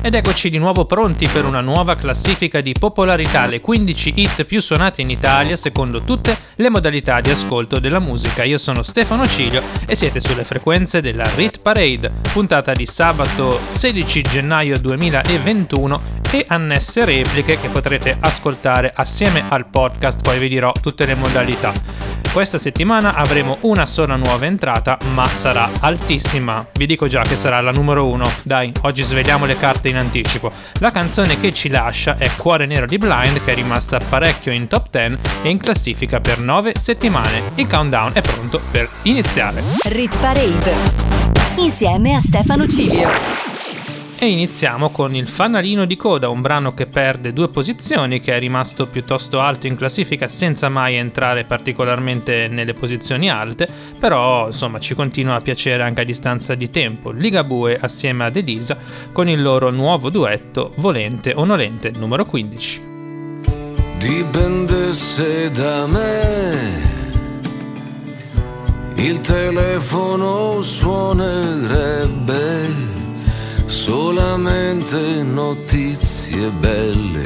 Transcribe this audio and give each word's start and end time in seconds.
Ed 0.00 0.14
eccoci 0.14 0.48
di 0.48 0.58
nuovo 0.58 0.84
pronti 0.84 1.26
per 1.26 1.44
una 1.44 1.60
nuova 1.60 1.96
classifica 1.96 2.60
di 2.60 2.72
popolarità, 2.72 3.46
le 3.46 3.60
15 3.60 4.12
hit 4.14 4.44
più 4.44 4.60
suonate 4.60 5.02
in 5.02 5.10
Italia 5.10 5.56
secondo 5.56 6.02
tutte 6.02 6.36
le 6.54 6.70
modalità 6.70 7.20
di 7.20 7.30
ascolto 7.30 7.80
della 7.80 7.98
musica. 7.98 8.44
Io 8.44 8.58
sono 8.58 8.84
Stefano 8.84 9.26
Cilio 9.26 9.60
e 9.86 9.96
siete 9.96 10.20
sulle 10.20 10.44
frequenze 10.44 11.00
della 11.00 11.28
Rit 11.34 11.58
Parade, 11.60 12.12
puntata 12.32 12.72
di 12.72 12.86
sabato 12.86 13.58
16 13.58 14.22
gennaio 14.22 14.78
2021 14.78 16.00
e 16.30 16.44
annesse 16.46 17.04
repliche 17.04 17.58
che 17.58 17.68
potrete 17.68 18.16
ascoltare 18.20 18.92
assieme 18.94 19.44
al 19.48 19.66
podcast, 19.66 20.22
poi 20.22 20.38
vi 20.38 20.48
dirò 20.48 20.72
tutte 20.80 21.06
le 21.06 21.16
modalità. 21.16 21.72
Questa 22.32 22.58
settimana 22.58 23.14
avremo 23.14 23.56
una 23.62 23.84
sola 23.84 24.14
nuova 24.14 24.46
entrata, 24.46 24.96
ma 25.12 25.26
sarà 25.26 25.68
altissima. 25.80 26.64
Vi 26.74 26.86
dico 26.86 27.08
già 27.08 27.22
che 27.22 27.36
sarà 27.36 27.60
la 27.60 27.72
numero 27.72 28.06
uno. 28.06 28.30
Dai, 28.42 28.72
oggi 28.82 29.02
sveliamo 29.02 29.44
le 29.44 29.58
carte 29.58 29.88
in 29.88 29.96
anticipo. 29.96 30.52
La 30.78 30.92
canzone 30.92 31.40
che 31.40 31.52
ci 31.52 31.68
lascia 31.68 32.16
è 32.16 32.30
Cuore 32.36 32.66
Nero 32.66 32.86
di 32.86 32.98
Blind, 32.98 33.42
che 33.42 33.52
è 33.52 33.54
rimasta 33.54 33.98
parecchio 33.98 34.52
in 34.52 34.68
top 34.68 34.88
10 34.90 35.18
e 35.42 35.48
in 35.48 35.58
classifica 35.58 36.20
per 36.20 36.38
9 36.38 36.74
settimane. 36.78 37.42
Il 37.56 37.66
countdown 37.66 38.12
è 38.14 38.20
pronto 38.20 38.60
per 38.70 38.88
iniziare. 39.02 39.60
Rit 39.84 40.16
Parade. 40.18 40.74
Insieme 41.56 42.14
a 42.14 42.20
Stefano 42.20 42.68
Cilio. 42.68 43.57
E 44.20 44.26
iniziamo 44.26 44.90
con 44.90 45.14
il 45.14 45.28
fanalino 45.28 45.84
di 45.84 45.94
coda, 45.94 46.28
un 46.28 46.40
brano 46.40 46.74
che 46.74 46.86
perde 46.86 47.32
due 47.32 47.50
posizioni, 47.50 48.18
che 48.20 48.34
è 48.34 48.40
rimasto 48.40 48.88
piuttosto 48.88 49.38
alto 49.38 49.68
in 49.68 49.76
classifica 49.76 50.26
senza 50.26 50.68
mai 50.68 50.96
entrare 50.96 51.44
particolarmente 51.44 52.48
nelle 52.48 52.72
posizioni 52.72 53.30
alte, 53.30 53.68
però 53.96 54.46
insomma 54.46 54.80
ci 54.80 54.94
continua 54.94 55.36
a 55.36 55.40
piacere 55.40 55.84
anche 55.84 56.00
a 56.00 56.04
distanza 56.04 56.56
di 56.56 56.68
tempo. 56.68 57.12
Ligabue 57.12 57.78
assieme 57.78 58.24
ad 58.24 58.34
Elisa 58.34 58.76
con 59.12 59.28
il 59.28 59.40
loro 59.40 59.70
nuovo 59.70 60.10
duetto 60.10 60.72
Volente 60.78 61.32
o 61.36 61.44
Nolente 61.44 61.92
numero 61.96 62.24
15. 62.24 62.82
Dipendesse 63.98 65.48
da 65.52 65.86
me, 65.86 66.80
il 68.96 69.20
telefono 69.20 70.60
suonerebbe 70.60 72.28
solamente 73.68 75.22
notizie 75.22 76.48
belle 76.48 77.22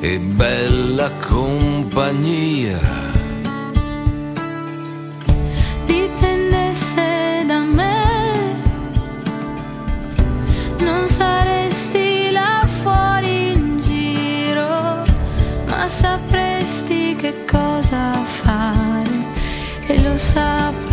e 0.00 0.18
bella 0.20 1.10
compagnia. 1.26 2.78
Dipendesse 5.86 7.44
da 7.46 7.58
me, 7.58 8.04
non 10.78 11.06
saresti 11.08 12.30
là 12.30 12.64
fuori 12.66 13.50
in 13.50 13.80
giro, 13.80 15.04
ma 15.66 15.88
sapresti 15.88 17.16
che 17.16 17.44
cosa 17.50 18.12
fare 18.24 19.08
e 19.86 20.02
lo 20.02 20.16
saprei 20.16 20.89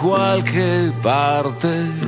qualche 0.00 0.92
parte. 1.02 1.99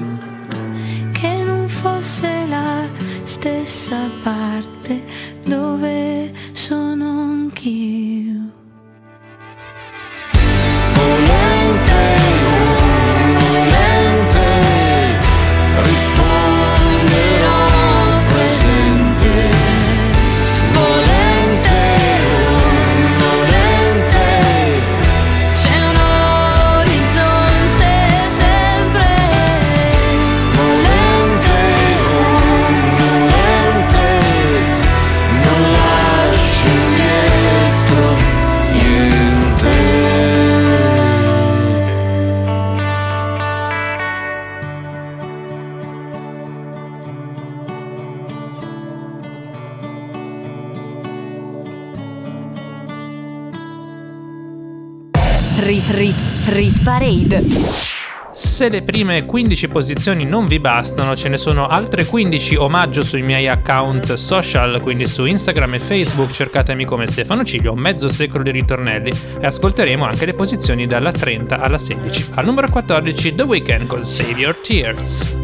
Prime 59.04 59.24
15 59.24 59.68
posizioni 59.68 60.24
non 60.24 60.46
vi 60.46 60.60
bastano, 60.60 61.16
ce 61.16 61.28
ne 61.28 61.36
sono 61.36 61.66
altre 61.66 62.04
15 62.04 62.54
omaggio 62.54 63.02
sui 63.02 63.22
miei 63.22 63.48
account 63.48 64.14
social, 64.14 64.80
quindi 64.80 65.06
su 65.06 65.24
Instagram 65.24 65.74
e 65.74 65.78
Facebook, 65.80 66.30
cercatemi 66.30 66.84
come 66.84 67.08
Stefano 67.08 67.42
Ciglio, 67.42 67.74
mezzo 67.74 68.08
secolo 68.08 68.44
di 68.44 68.52
ritornelli 68.52 69.10
e 69.40 69.46
ascolteremo 69.46 70.04
anche 70.04 70.24
le 70.24 70.34
posizioni 70.34 70.86
dalla 70.86 71.10
30 71.10 71.58
alla 71.58 71.78
16. 71.78 72.32
Al 72.34 72.44
numero 72.44 72.68
14 72.68 73.34
The 73.34 73.42
Weeknd 73.42 73.86
con 73.88 74.04
Save 74.04 74.40
Your 74.40 74.56
Tears. 74.60 75.36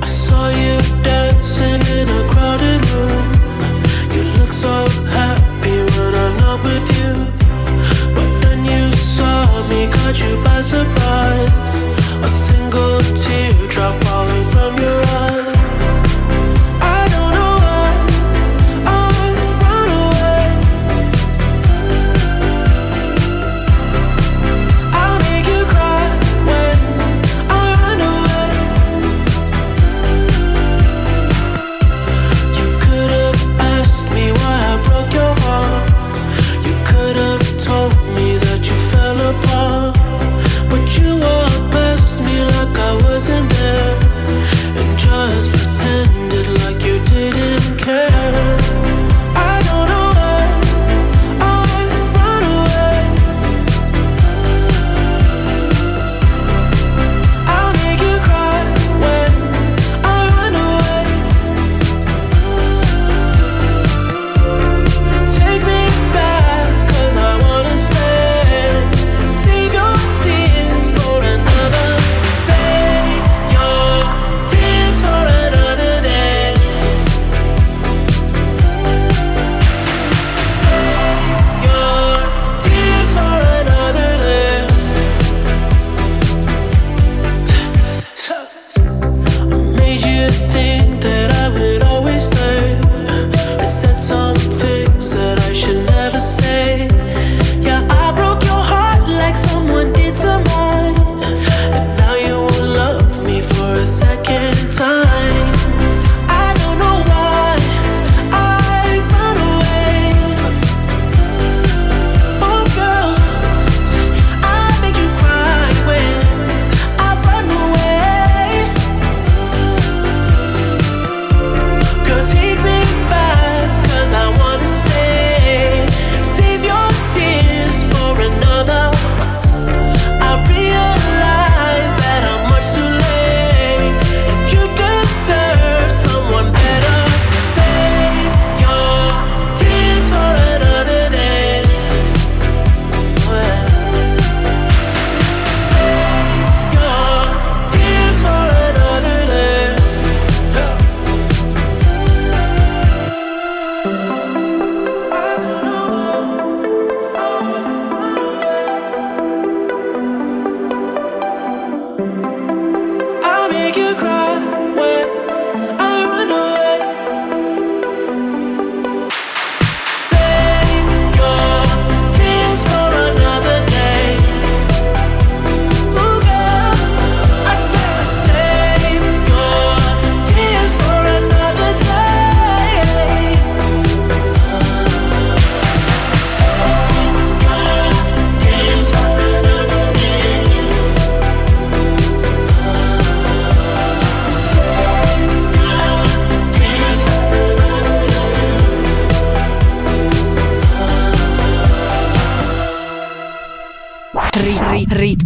But 8.14 8.40
then 8.40 8.64
you 8.64 8.92
saw 8.92 9.68
me, 9.68 9.86
caught 9.88 10.18
you 10.18 10.42
by 10.42 10.60
surprise. 10.60 11.87
A 12.22 12.28
single 12.28 13.00
teardrop 13.00 13.94
falling 14.04 14.47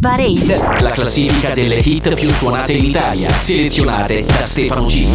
Parade. 0.03 0.81
La 0.81 0.91
classifica 0.91 1.55
delle 1.55 1.77
hit 1.77 2.13
più 2.15 2.29
suonate 2.29 2.73
in 2.73 2.87
Italia, 2.87 3.29
selezionate 3.29 4.25
da 4.25 4.45
Stefano 4.45 4.87
G. 4.87 5.07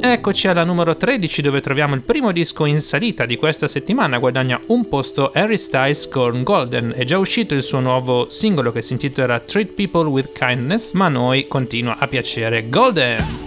Eccoci 0.00 0.48
alla 0.48 0.64
numero 0.64 0.96
13 0.96 1.42
dove 1.42 1.60
troviamo 1.60 1.94
il 1.94 2.00
primo 2.00 2.32
disco 2.32 2.64
in 2.64 2.80
salita 2.80 3.26
di 3.26 3.36
questa 3.36 3.68
settimana, 3.68 4.16
guadagna 4.16 4.58
un 4.68 4.88
posto 4.88 5.30
Harry 5.34 5.58
Styles 5.58 6.08
con 6.08 6.42
Golden, 6.42 6.94
è 6.96 7.04
già 7.04 7.18
uscito 7.18 7.54
il 7.54 7.62
suo 7.62 7.80
nuovo 7.80 8.30
singolo 8.30 8.72
che 8.72 8.80
si 8.80 8.94
intitola 8.94 9.40
Treat 9.40 9.72
People 9.72 10.08
with 10.08 10.32
Kindness, 10.32 10.92
ma 10.92 11.04
a 11.04 11.10
noi 11.10 11.46
continua 11.46 11.98
a 11.98 12.06
piacere 12.06 12.70
Golden. 12.70 13.16
Golden, 13.16 13.45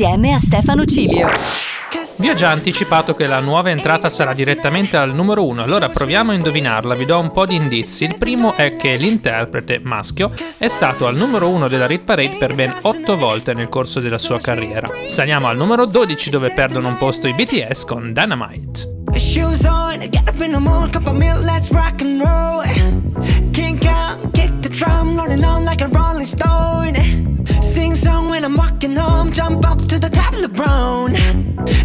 insieme 0.00 0.32
a 0.32 0.38
Stefano 0.38 0.86
Cilio. 0.86 1.28
Vi 2.16 2.30
ho 2.30 2.34
già 2.34 2.48
anticipato 2.48 3.14
che 3.14 3.26
la 3.26 3.40
nuova 3.40 3.68
entrata 3.68 4.08
sarà 4.08 4.32
direttamente 4.32 4.96
al 4.96 5.14
numero 5.14 5.44
1, 5.44 5.60
allora 5.60 5.90
proviamo 5.90 6.30
a 6.30 6.34
indovinarla, 6.34 6.94
vi 6.94 7.04
do 7.04 7.18
un 7.18 7.30
po' 7.30 7.44
di 7.44 7.56
indizi. 7.56 8.04
Il 8.04 8.16
primo 8.16 8.54
è 8.54 8.78
che 8.78 8.96
l'interprete 8.96 9.78
maschio 9.82 10.32
è 10.56 10.68
stato 10.68 11.06
al 11.06 11.16
numero 11.16 11.50
1 11.50 11.68
della 11.68 11.86
Rit 11.86 12.04
Parade 12.04 12.36
per 12.38 12.54
ben 12.54 12.72
8 12.80 13.18
volte 13.18 13.52
nel 13.52 13.68
corso 13.68 14.00
della 14.00 14.16
sua 14.16 14.40
carriera. 14.40 14.88
Saliamo 15.06 15.48
al 15.48 15.58
numero 15.58 15.84
12 15.84 16.30
dove 16.30 16.50
perdono 16.52 16.88
un 16.88 16.96
posto 16.96 17.26
i 17.28 17.34
BTS 17.34 17.84
con 17.84 18.14
Dynamite. 18.14 19.02
Shoes 19.16 19.64
on, 19.64 19.98
get 20.08 20.26
up 20.26 20.40
in 20.40 20.52
the 20.52 20.58
morning, 20.58 20.90
cup 20.92 21.08
of 21.08 21.14
milk, 21.14 21.44
let's 21.44 21.70
rock 21.70 22.00
and 22.00 22.22
roll. 22.22 22.62
Kink 23.52 23.84
out, 23.84 24.32
kick 24.32 24.50
the 24.60 24.70
drum, 24.70 25.14
rolling 25.14 25.44
on 25.44 25.64
like 25.64 25.84
a 25.84 25.88
rolling 25.88 26.24
stone. 26.24 27.29
When 28.30 28.44
I'm 28.44 28.56
walking 28.56 28.94
home, 28.94 29.32
jump 29.32 29.68
up 29.68 29.78
to 29.88 29.98
the 29.98 30.08
top 30.08 30.32
of 30.32 30.40
the 30.40 30.48
brown. 30.48 31.14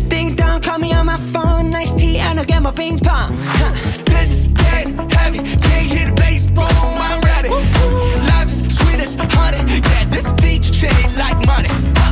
Ding 0.08 0.36
dong, 0.36 0.62
call 0.62 0.78
me 0.78 0.94
on 0.94 1.08
my 1.08 1.18
phone, 1.34 1.72
nice 1.72 1.92
tea, 1.92 2.20
and 2.20 2.40
I'll 2.40 2.46
get 2.46 2.62
my 2.62 2.72
ping 2.72 3.00
pong. 3.00 3.36
Huh. 3.36 3.74
This 4.06 4.30
is 4.30 4.48
getting 4.50 4.96
heavy. 5.10 5.40
Can't 5.40 5.88
hear 5.92 6.06
the 6.06 6.14
bass, 6.14 6.46
boom, 6.46 6.68
I'm 6.70 7.20
ready. 7.22 7.50
Life 7.50 8.50
is 8.50 8.78
sweet 8.78 9.02
as 9.02 9.16
honey. 9.16 9.58
Yeah, 9.58 10.06
this 10.06 10.32
beat 10.34 10.62
treat 10.72 11.18
like 11.18 11.44
money. 11.48 12.05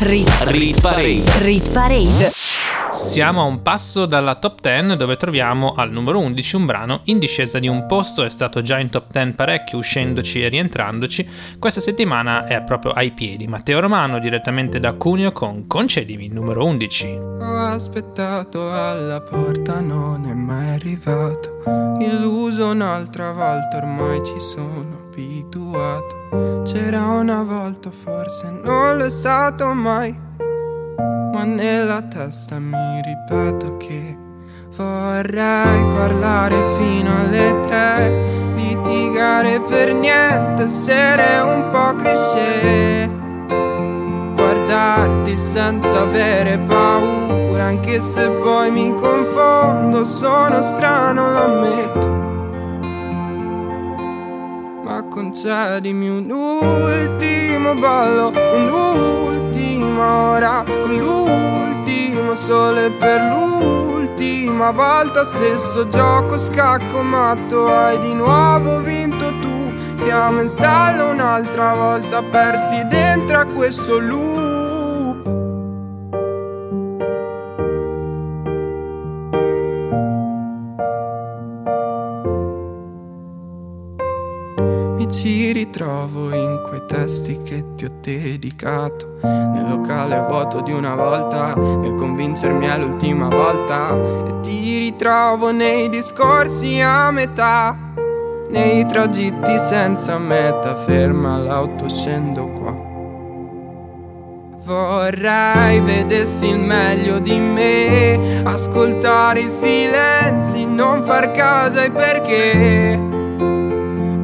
Rit, 0.00 0.30
Parade. 0.80 1.24
rit 1.42 1.72
parade. 1.74 2.37
Siamo 3.08 3.40
a 3.40 3.44
un 3.44 3.62
passo 3.62 4.04
dalla 4.04 4.34
top 4.34 4.60
10 4.60 4.98
dove 4.98 5.16
troviamo 5.16 5.72
al 5.72 5.90
numero 5.90 6.18
11 6.18 6.56
un 6.56 6.66
brano 6.66 7.00
in 7.04 7.18
discesa 7.18 7.58
di 7.58 7.66
un 7.66 7.86
posto, 7.86 8.22
è 8.22 8.28
stato 8.28 8.60
già 8.60 8.78
in 8.78 8.90
top 8.90 9.10
10 9.10 9.32
parecchio 9.32 9.78
uscendoci 9.78 10.42
e 10.42 10.48
rientrandoci, 10.48 11.28
questa 11.58 11.80
settimana 11.80 12.46
è 12.46 12.62
proprio 12.62 12.92
ai 12.92 13.12
piedi. 13.12 13.48
Matteo 13.48 13.80
Romano 13.80 14.18
direttamente 14.18 14.78
da 14.78 14.92
Cuneo 14.92 15.32
con 15.32 15.66
Concedimi 15.66 16.28
numero 16.28 16.66
11. 16.66 17.06
Ho 17.40 17.56
aspettato 17.56 18.72
alla 18.72 19.22
porta, 19.22 19.80
non 19.80 20.26
è 20.26 20.34
mai 20.34 20.74
arrivato. 20.74 21.62
Illuso 21.98 22.68
un'altra 22.68 23.32
volta, 23.32 23.78
ormai 23.78 24.22
ci 24.22 24.38
sono 24.38 25.08
abituato. 25.08 26.62
C'era 26.66 27.06
una 27.06 27.42
volta, 27.42 27.90
forse 27.90 28.50
non 28.50 28.98
l'è 28.98 29.08
stato 29.08 29.72
mai. 29.72 30.26
Ma 30.98 31.44
nella 31.44 32.02
testa 32.02 32.58
mi 32.58 33.00
ripeto 33.02 33.76
che 33.76 34.16
vorrei 34.76 35.82
parlare 35.94 36.56
fino 36.78 37.18
alle 37.18 37.60
tre. 37.68 38.36
Litigare 38.54 39.60
per 39.60 39.94
niente, 39.94 40.64
essere 40.64 41.40
un 41.40 41.70
po' 41.70 41.94
cliché 41.96 43.18
guardarti 44.34 45.36
senza 45.36 46.02
avere 46.02 46.58
paura 46.58 47.64
anche 47.64 48.00
se 48.00 48.28
poi 48.28 48.70
mi 48.70 48.94
confondo, 48.94 50.04
sono 50.04 50.62
strano, 50.62 51.30
lo 51.30 51.44
ammetto. 51.44 52.06
Ma 54.84 55.02
concedimi 55.08 56.08
un 56.08 56.30
ultimo 56.30 57.74
ballo, 57.74 58.30
un'ultima 59.98 60.30
ora, 60.30 60.62
con 60.64 60.96
l'ultimo 60.96 62.34
sole 62.34 62.90
per 62.90 63.20
l'ultima 63.20 64.70
volta, 64.70 65.24
stesso 65.24 65.88
gioco 65.88 66.38
scacco 66.38 67.02
matto, 67.02 67.66
hai 67.66 67.98
di 68.00 68.14
nuovo 68.14 68.80
vinto 68.80 69.30
tu. 69.40 69.56
Siamo 69.96 70.40
in 70.40 70.48
stallo 70.48 71.10
un'altra 71.10 71.74
volta, 71.74 72.22
persi 72.22 72.86
dentro 72.88 73.38
a 73.38 73.44
questo 73.44 73.98
loop. 73.98 74.56
Mi 84.96 85.10
ci 85.10 85.52
ritrovo 85.52 86.34
in 86.34 86.62
quei 86.68 86.84
testi 86.86 87.38
che 87.42 87.74
ti 87.74 87.84
ho 87.84 87.90
dedicato 88.48 89.18
Nel 89.22 89.68
locale 89.68 90.24
vuoto 90.26 90.60
di 90.60 90.72
una 90.72 90.94
volta 90.94 91.54
Nel 91.54 91.94
convincermi 91.94 92.66
è 92.66 92.78
l'ultima 92.78 93.28
volta 93.28 93.94
E 93.94 94.40
ti 94.40 94.78
ritrovo 94.78 95.52
nei 95.52 95.88
discorsi 95.88 96.80
a 96.80 97.10
metà 97.10 97.76
Nei 98.48 98.86
tragitti 98.86 99.58
senza 99.58 100.18
meta 100.18 100.74
Ferma 100.74 101.36
l'auto, 101.36 101.86
scendo 101.88 102.46
qua. 102.48 102.86
Vorrei 104.64 105.80
vedessi 105.80 106.48
il 106.48 106.58
meglio 106.58 107.18
di 107.18 107.38
me 107.38 108.42
Ascoltare 108.44 109.40
i 109.40 109.50
silenzi, 109.50 110.66
non 110.66 111.04
far 111.04 111.30
caso 111.32 111.78
ai 111.78 111.90
perché 111.90 113.16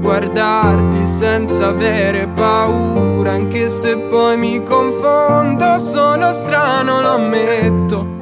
guardarti 0.04 1.06
senza 1.06 1.68
avere 1.68 2.26
paura, 2.26 3.13
anche 3.26 3.68
se 3.68 3.96
poi 3.96 4.36
mi 4.36 4.62
confondo, 4.62 5.78
sono 5.78 6.32
strano, 6.32 7.00
lo 7.00 7.10
ammetto. 7.10 8.12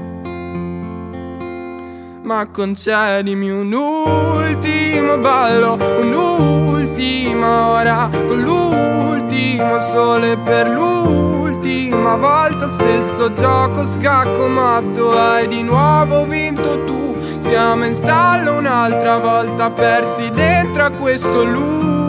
Ma 2.23 2.47
concedimi 2.47 3.51
un 3.51 3.73
ultimo 3.73 5.19
ballo, 5.19 5.77
un'ultima 6.01 7.71
ora, 7.71 8.09
con 8.11 8.41
l'ultimo 8.41 9.81
sole 9.81 10.37
per 10.37 10.69
l'ultima 10.69 12.17
volta, 12.17 12.69
stesso 12.69 13.33
gioco 13.33 13.85
scacco 13.85 14.49
matto, 14.49 15.19
hai 15.19 15.49
di 15.49 15.63
nuovo 15.63 16.25
vinto 16.27 16.85
tu. 16.85 17.17
Siamo 17.39 17.87
in 17.87 17.95
stallo 17.95 18.57
un'altra 18.57 19.19
volta, 19.19 19.71
persi 19.71 20.31
dentro 20.31 20.85
a 20.85 20.91
questo 20.91 21.45
loop. 21.45 22.02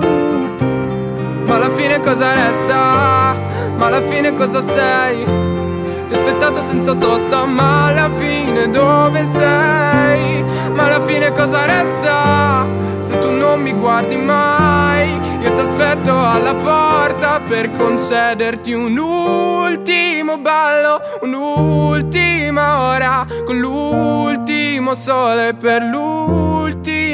Ma 1.54 1.60
alla 1.60 1.76
fine 1.76 2.00
cosa 2.00 2.34
resta? 2.34 3.38
Ma 3.78 3.86
alla 3.86 4.02
fine 4.02 4.34
cosa 4.34 4.60
sei? 4.60 5.24
Ti 5.24 6.14
ho 6.16 6.18
aspettato 6.18 6.64
senza 6.64 6.96
sosta, 6.96 7.46
ma 7.46 7.86
alla 7.86 8.10
fine 8.10 8.72
dove 8.72 9.24
sei? 9.24 10.44
Ma 10.74 10.86
alla 10.86 11.00
fine 11.02 11.32
cosa 11.32 11.64
resta? 11.68 12.66
Se 12.98 13.20
tu 13.20 13.30
non 13.30 13.62
mi 13.62 13.72
guardi 13.72 14.16
mai, 14.16 15.12
io 15.12 15.54
ti 15.54 15.60
aspetto 15.60 16.12
alla 16.28 16.56
porta 16.56 17.40
per 17.48 17.70
concederti 17.78 18.74
un 18.74 18.98
ultimo 18.98 20.40
ballo, 20.40 21.02
un'ultima 21.22 22.80
ora 22.80 23.28
con 23.46 23.60
l'ultimo 23.60 24.96
sole 24.96 25.54
per 25.54 25.84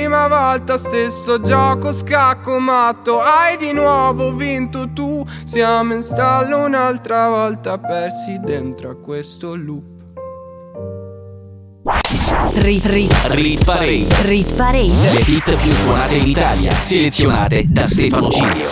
l'ultima 0.10 0.28
volta. 0.28 0.78
Stesso 0.78 1.40
gioco 1.40 1.94
scacco 1.94 2.60
matto, 2.60 3.20
hai 3.20 3.58
di 3.58 3.72
nuovo 3.72 4.34
vinto 4.34 4.92
tu. 4.92 5.24
Siamo 5.44 5.94
in 5.94 6.02
stallo 6.02 6.66
un'altra 6.66 7.30
volta, 7.30 7.78
persi 7.78 8.40
dentro 8.42 8.90
a 8.90 8.96
questo 8.96 9.56
loop. 9.56 9.98
Rit, 12.56 12.86
rit, 12.86 13.28
Rit 13.30 13.64
Parade. 13.64 14.08
rit 14.24 14.56
parade. 14.56 15.12
Le 15.14 15.24
hit 15.26 15.56
più 15.62 15.72
suonate 15.72 16.16
in 16.16 16.28
Italia, 16.28 16.72
selezionate 16.72 17.64
da 17.68 17.88
Stefano 17.88 18.30
Cilio. 18.30 18.68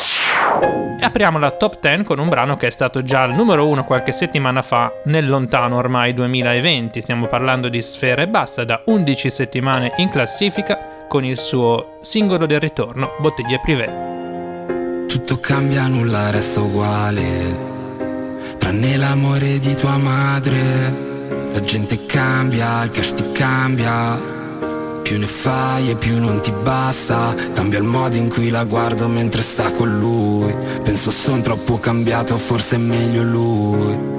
E 1.00 1.06
apriamo 1.06 1.38
la 1.38 1.52
top 1.52 1.80
10 1.80 2.04
con 2.04 2.19
un 2.19 2.28
brano 2.28 2.58
che 2.58 2.67
è 2.67 2.71
stato 2.71 3.04
già 3.04 3.21
al 3.21 3.34
numero 3.34 3.67
1 3.67 3.84
qualche 3.86 4.12
settimana 4.12 4.62
fa, 4.62 4.91
nel 5.06 5.28
lontano 5.28 5.78
ormai 5.78 6.13
2020. 6.13 7.02
Stiamo 7.02 7.28
parlando 7.28 7.69
di 7.69 7.82
Sfera 7.82 8.23
e 8.23 8.28
Basta, 8.28 8.63
da 8.63 8.82
11 8.86 9.30
settimane 9.30 9.93
in 9.97 10.10
classifica, 10.10 10.97
con 11.08 11.24
il 11.24 11.39
suo 11.39 11.98
singolo 12.02 12.46
del 12.46 12.60
ritorno, 12.60 13.12
Bottiglie 13.20 13.60
Privé. 13.63 15.06
Tutto 15.08 15.38
cambia, 15.39 15.88
nulla 15.88 16.30
resta 16.30 16.60
uguale. 16.60 17.26
Tranne 18.58 18.98
l'amore 18.98 19.60
di 19.60 19.74
tua 19.76 19.98
madre. 19.98 21.06
La 21.52 21.62
gente 21.62 22.06
cambia, 22.06 22.84
il 22.84 22.91
cash 22.91 23.13
ti 23.13 23.32
cambia. 23.32 24.36
Più 25.02 25.17
ne 25.17 25.26
fai 25.26 25.89
e 25.89 25.96
più 25.96 26.20
non 26.20 26.41
ti 26.41 26.52
basta. 26.52 27.34
Cambia 27.54 27.80
il 27.80 27.86
modo 27.86 28.17
in 28.17 28.30
cui 28.30 28.50
la 28.50 28.65
guardo 28.65 29.08
mentre 29.08 29.41
sta 29.41 29.72
con 29.72 29.98
lui. 29.98 30.54
Penso 30.84 31.10
son 31.10 31.41
troppo 31.41 31.80
cambiato, 31.80 32.36
forse 32.36 32.76
è 32.76 32.80
meglio 32.80 33.24
lui. 33.24 34.15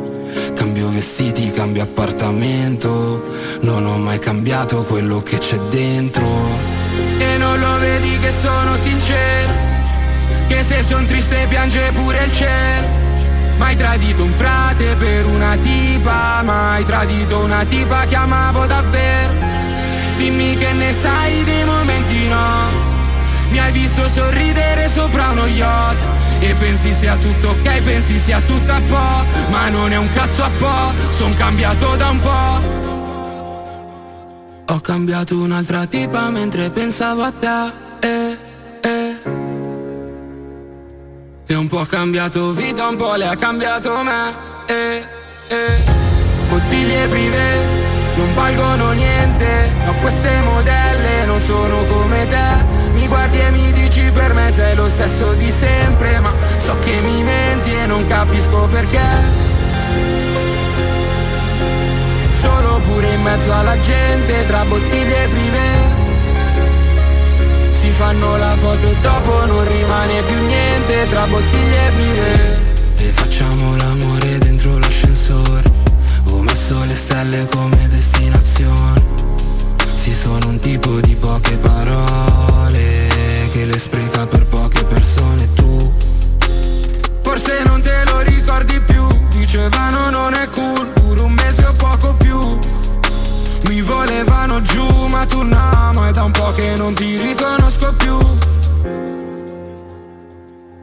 Cambio 0.55 0.89
vestiti, 0.89 1.51
cambio 1.51 1.83
appartamento. 1.83 3.27
Non 3.61 3.85
ho 3.87 3.99
mai 3.99 4.19
cambiato 4.19 4.83
quello 4.83 5.21
che 5.23 5.39
c'è 5.39 5.59
dentro. 5.71 6.78
E 7.19 7.37
non 7.39 7.59
lo 7.59 7.79
vedi 7.79 8.19
che 8.19 8.31
sono 8.31 8.77
sincero. 8.77 9.53
Che 10.47 10.63
se 10.63 10.83
son 10.83 11.07
triste 11.07 11.47
piange 11.49 11.91
pure 11.93 12.25
il 12.25 12.33
cielo. 12.33 12.87
Mai 13.57 13.77
tradito 13.77 14.23
un 14.23 14.33
frate 14.33 14.95
per 14.95 15.27
una 15.27 15.57
tipa 15.57 16.43
Mai 16.45 16.85
tradito 16.85 17.41
una 17.41 17.65
tipa 17.65 18.05
che 18.07 18.17
amavo 18.17 18.67
davvero. 18.67 19.35
Dimmi 20.17 20.57
che 20.57 20.73
ne 20.73 20.93
sai 20.93 21.45
dei 21.45 21.65
momenti 21.65 22.29
no? 22.29 22.87
Mi 23.51 23.59
hai 23.59 23.73
visto 23.73 24.07
sorridere 24.09 24.89
sopra 24.89 25.29
uno 25.29 25.47
yacht. 25.47 26.07
E 26.41 26.55
pensi 26.55 26.93
sia 26.93 27.17
tutto 27.17 27.49
ok, 27.49 27.83
pensi 27.83 28.19
sia 28.19 28.41
tutto 28.41 28.73
a 28.73 28.81
po' 28.87 29.25
Ma 29.49 29.69
non 29.69 29.91
è 29.91 29.97
un 29.97 30.09
cazzo 30.09 30.45
a 30.45 30.51
po', 30.57 30.93
son 31.09 31.35
cambiato 31.35 31.97
da 31.97 32.11
un 32.11 32.19
po' 32.21 32.98
Ho 34.71 34.81
cambiato 34.81 35.35
un'altra 35.39 35.87
tipa 35.87 36.29
mentre 36.29 36.69
pensavo 36.69 37.23
a 37.23 37.33
te 37.33 37.73
eh, 38.07 38.39
eh. 38.83 39.17
E 41.47 41.55
un 41.55 41.67
po' 41.69 41.81
ha 41.81 41.87
cambiato 41.87 42.53
vita, 42.53 42.87
un 42.87 42.97
po' 42.97 43.15
le 43.15 43.29
ha 43.29 43.35
cambiato 43.35 44.03
me 44.03 44.35
eh, 44.67 45.03
eh. 45.49 45.83
Bottiglie 46.51 47.09
privé 47.09 47.87
non 48.17 48.35
valgono 48.35 48.93
niente 48.93 49.75
Ma 49.87 49.93
queste 49.95 50.39
modelle 50.41 51.25
non 51.25 51.41
sono 51.41 51.87
come 51.87 52.27
te 52.27 52.65
Mi 52.93 53.07
guardi 53.07 53.39
e 53.39 53.51
mi 53.51 53.73
dici 53.73 54.11
per 54.13 54.35
me 54.35 54.51
sei 54.51 54.75
lo 54.75 54.87
stesso 54.87 55.33
di 55.33 55.51
sempre 55.51 56.21
Ma 56.21 56.35
so 56.59 56.79
che 56.81 57.01
mi 57.01 57.23
menti 57.23 57.73
e 57.73 57.87
non 57.87 58.07
capisco 58.07 58.67
perché 58.67 59.49
Solo 62.41 62.81
pure 62.85 63.15
in 63.15 63.23
mezzo 63.23 63.53
alla 63.53 63.79
gente 63.81 64.45
tra 64.47 64.65
bottiglie 64.65 65.29
privé 65.29 66.07
si 67.73 67.91
fanno 67.91 68.37
la 68.37 68.55
foto 68.57 68.89
e 68.89 68.97
dopo 69.01 69.47
non 69.47 69.67
rimane 69.67 70.23
più 70.23 70.37
niente 70.47 71.09
tra 71.09 71.27
bottiglie 71.27 71.93
prive. 71.95 72.77
E 72.99 73.13
facciamo 73.13 73.77
l'amore 73.77 74.39
dentro 74.39 74.79
l'ascensore 74.79 75.63
Ho 76.31 76.43
messo 76.43 76.83
le 76.85 76.95
stelle 76.95 77.47
come 77.47 77.89
destinazione. 77.89 79.03
Sì 79.95 80.13
sono 80.13 80.49
un 80.49 80.59
tipo 80.59 81.01
di 81.01 81.15
poche 81.15 81.57
parole 81.57 83.09
Che 83.51 83.65
le 83.65 83.79
spreca 83.79 84.27
per 84.27 84.47
poche 84.47 84.85
persone 84.85 85.53
tu 85.55 85.93
Forse 87.39 87.63
non 87.63 87.81
te 87.81 88.03
lo 88.07 88.19
ricordi 88.23 88.81
più. 88.81 89.07
Dicevano 89.29 90.11
non 90.11 90.35
è 90.35 90.49
cool 90.49 90.89
Pure 90.89 91.21
un 91.21 91.33
mese 91.35 91.65
o 91.67 91.73
poco 91.75 92.15
più. 92.15 92.59
Mi 93.69 93.81
volevano 93.81 94.61
giù 94.63 94.85
ma 95.07 95.25
tu 95.25 95.43
no 95.43 95.91
Ma 95.95 96.09
è 96.09 96.11
da 96.11 96.25
un 96.25 96.33
po' 96.33 96.51
che 96.53 96.75
non 96.77 96.95
ti 96.95 97.17
riconosco 97.17 97.95
più. 97.97 98.19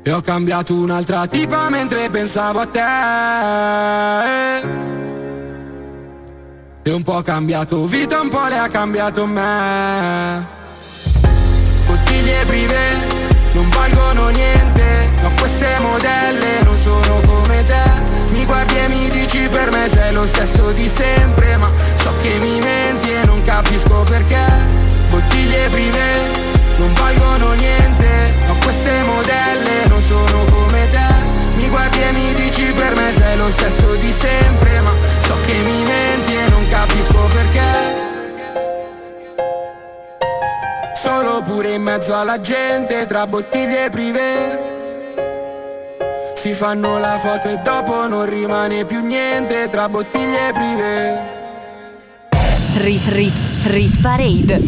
E 0.02 0.12
ho 0.14 0.22
cambiato 0.22 0.76
un'altra 0.76 1.28
tipa 1.28 1.68
mentre 1.68 2.10
pensavo 2.10 2.62
a 2.62 2.66
te. 2.68 2.80
E 6.84 6.92
un 6.92 7.04
po' 7.04 7.22
cambiato 7.22 7.86
vita, 7.86 8.22
un 8.22 8.30
po' 8.30 8.48
le 8.48 8.60
ha 8.60 8.70
cambiato 8.70 9.26
me. 9.26 10.46
Bottiglie 11.86 12.46
prive 12.46 13.34
non 13.52 13.70
valgono 13.70 14.30
niente 14.30 14.85
ma 15.26 15.32
queste 15.40 15.76
modelle 15.80 16.62
non 16.66 16.78
sono 16.78 17.20
come 17.26 17.64
te. 17.64 17.84
Mi 18.30 18.46
guardi 18.46 18.78
e 18.78 18.88
mi 18.90 19.10
dici 19.10 19.48
per 19.50 19.72
me 19.72 19.90
sei 19.90 20.14
lo 20.14 20.24
stesso 20.28 20.72
di 20.72 20.88
sempre. 20.88 21.58
Ma 21.58 21.72
so 21.96 22.14
che 22.22 22.38
mi 22.40 22.60
menti 22.60 23.12
e 23.12 23.26
non 23.26 23.42
capisco 23.42 24.04
perché. 24.04 24.46
Bottiglie 25.10 25.70
prive 25.70 26.30
non 26.78 26.94
valgono 26.94 27.54
niente. 27.54 28.38
Ma 28.46 28.54
queste 28.62 29.02
modelle 29.02 29.88
non 29.88 30.00
sono 30.00 30.46
come 30.46 30.88
te. 30.90 31.08
Mi 31.56 31.70
guardi 31.70 32.02
e 32.04 32.12
mi 32.12 32.32
dici 32.34 32.66
per 32.66 32.96
me 32.96 33.12
sei 33.12 33.36
lo 33.36 33.50
stesso 33.50 33.96
di 33.96 34.12
sempre. 34.12 34.80
Ma 34.82 34.92
so 35.18 35.36
che 35.44 35.54
mi 35.54 35.84
menti 35.86 36.36
e 36.36 36.50
non 36.50 36.68
capisco 36.68 37.28
perché. 37.34 38.14
Solo 40.94 41.42
pure 41.42 41.74
in 41.74 41.82
mezzo 41.82 42.16
alla 42.16 42.40
gente 42.40 43.08
tra 43.08 43.26
bottiglie 43.26 43.90
private 43.90 44.75
si 46.46 46.54
fanno 46.54 47.00
la 47.00 47.18
foto 47.18 47.50
e 47.50 47.58
dopo 47.64 48.08
non 48.08 48.30
rimane 48.30 48.86
più 48.86 49.04
niente 49.04 49.68
tra 49.68 49.90
bottiglie 49.90 50.52
prive. 50.54 51.20
Rit 52.84 53.08
Rit 53.08 53.34
Rit 53.64 54.00
Parade. 54.00 54.62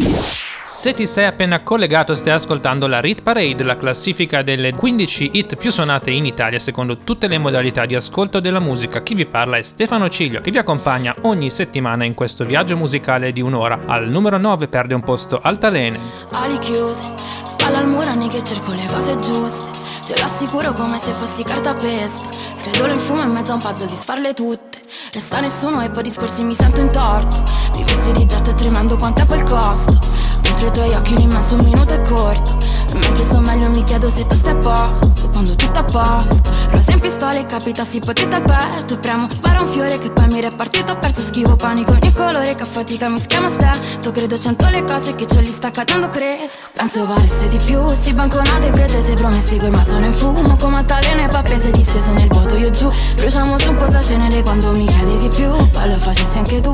Se 0.66 0.96
ti 0.96 1.06
sei 1.06 1.26
appena 1.26 1.62
collegato 1.62 2.16
stai 2.16 2.34
ascoltando 2.34 2.88
la 2.88 3.00
Rit 3.00 3.22
Parade, 3.22 3.62
la 3.62 3.78
classifica 3.78 4.42
delle 4.42 4.72
15 4.72 5.30
hit 5.34 5.56
più 5.56 5.70
suonate 5.70 6.10
in 6.10 6.26
Italia 6.26 6.58
secondo 6.58 6.98
tutte 6.98 7.28
le 7.28 7.38
modalità 7.38 7.86
di 7.86 7.94
ascolto 7.94 8.40
della 8.40 8.60
musica. 8.60 9.04
Chi 9.04 9.14
vi 9.14 9.28
parla 9.28 9.58
è 9.58 9.62
Stefano 9.62 10.10
Ciglio 10.10 10.42
che 10.42 10.50
vi 10.50 10.58
accompagna 10.58 11.14
ogni 11.22 11.52
settimana 11.52 12.06
in 12.06 12.16
questo 12.16 12.44
viaggio 12.44 12.76
musicale 12.76 13.32
di 13.32 13.42
un'ora. 13.42 13.82
Al 13.86 14.10
numero 14.10 14.40
9 14.40 14.68
perde 14.68 14.96
un 14.96 15.02
posto 15.02 15.40
Altalene. 15.40 16.00
Ali 16.32 16.58
chiuse, 16.58 17.06
spalla 17.46 17.78
al 17.78 17.88
muro 17.88 18.18
che 18.30 18.42
cerco 18.42 18.72
le 18.72 18.86
cose 18.88 19.16
giuste. 19.20 19.77
Te 20.08 20.16
lo 20.18 20.24
assicuro 20.24 20.72
come 20.72 21.00
se 21.00 21.12
fossi 21.12 21.44
cartapesta. 21.44 22.30
Scredolo 22.32 22.94
in 22.94 23.00
fumo 23.00 23.24
in 23.24 23.32
mezzo 23.32 23.52
a 23.52 23.56
un 23.56 23.60
puzzle 23.60 23.88
di 23.88 23.96
sfarle 23.96 24.34
tutte. 24.34 24.80
Resta 25.12 25.42
nessuno 25.42 25.82
e 25.82 25.90
poi 25.90 26.04
discorsi 26.04 26.46
mi 26.46 26.54
sento 26.54 26.80
in 26.80 26.90
torto. 26.90 27.44
Rivesti 27.74 28.14
di 28.14 28.26
e 28.26 28.56
tremando 28.56 28.98
quanto 28.98 29.24
è 29.30 29.36
il 29.36 29.44
costo. 29.44 30.00
Mentre 30.44 30.68
i 30.68 30.72
tuoi 30.72 30.94
occhi 30.94 31.14
un 31.14 31.24
immenso 31.24 31.58
minuto 31.58 31.94
è 31.94 32.02
corto. 32.04 32.57
Mentre 32.94 33.24
sto 33.24 33.40
meglio 33.40 33.70
mi 33.70 33.84
chiedo 33.84 34.10
se 34.10 34.26
tu 34.26 34.36
stai 34.36 34.54
a 34.54 34.56
posto. 34.56 35.30
Quando 35.30 35.56
tutto 35.56 35.80
a 35.80 35.84
posto. 35.84 36.50
Rosa 36.70 36.92
in 36.92 37.00
pistola 37.00 37.38
e 37.38 37.46
capitassi 37.46 38.00
potete 38.00 38.36
al 38.36 38.44
petto. 38.44 38.94
E 38.94 38.98
premo, 38.98 39.28
spara 39.34 39.62
un 39.62 39.68
fiore 39.68 39.98
che 40.00 40.12
poi 40.12 40.28
mi 40.28 40.42
repartito. 40.42 40.96
Perso 40.98 41.22
schivo 41.22 41.56
panico 41.56 41.92
ogni 41.92 42.14
colore 42.14 42.56
che 42.56 42.64
a 42.64 42.66
fatica 42.66 43.10
mi 43.10 43.20
schiama 43.20 43.50
stento. 43.50 44.12
Credo 44.12 44.38
cento 44.38 44.68
le 44.70 44.84
cose 44.84 45.16
che 45.16 45.26
ce 45.26 45.42
li 45.42 45.52
sta 45.52 45.72
cadendo 45.72 46.10
cresco. 46.10 46.68
Penso 46.74 47.06
valesse 47.06 47.48
di 47.50 47.58
più. 47.58 47.94
Si 47.94 48.14
banconate 48.14 48.72
pretese 48.72 49.14
promessi 49.16 49.58
quel 49.58 49.72
ma 49.72 49.84
sono 49.84 50.06
in 50.06 50.14
fumo. 50.14 50.56
Come 50.58 50.78
altalene 50.78 51.28
pappese 51.28 51.72
distese 51.72 52.12
nel 52.12 52.28
vuoto 52.28 52.56
io 52.56 52.70
giù. 52.70 52.90
Bruciamo 53.16 53.58
su 53.58 53.70
un 53.70 53.78
po' 53.78 53.90
sa 53.90 54.02
cenere 54.02 54.42
quando 54.42 54.72
mi 54.72 54.86
chiedi 54.86 55.18
di 55.18 55.30
più. 55.30 55.50
Poi 55.70 55.90
lo 55.90 55.96
facessi 55.96 56.38
anche 56.38 56.62
tu. 56.62 56.72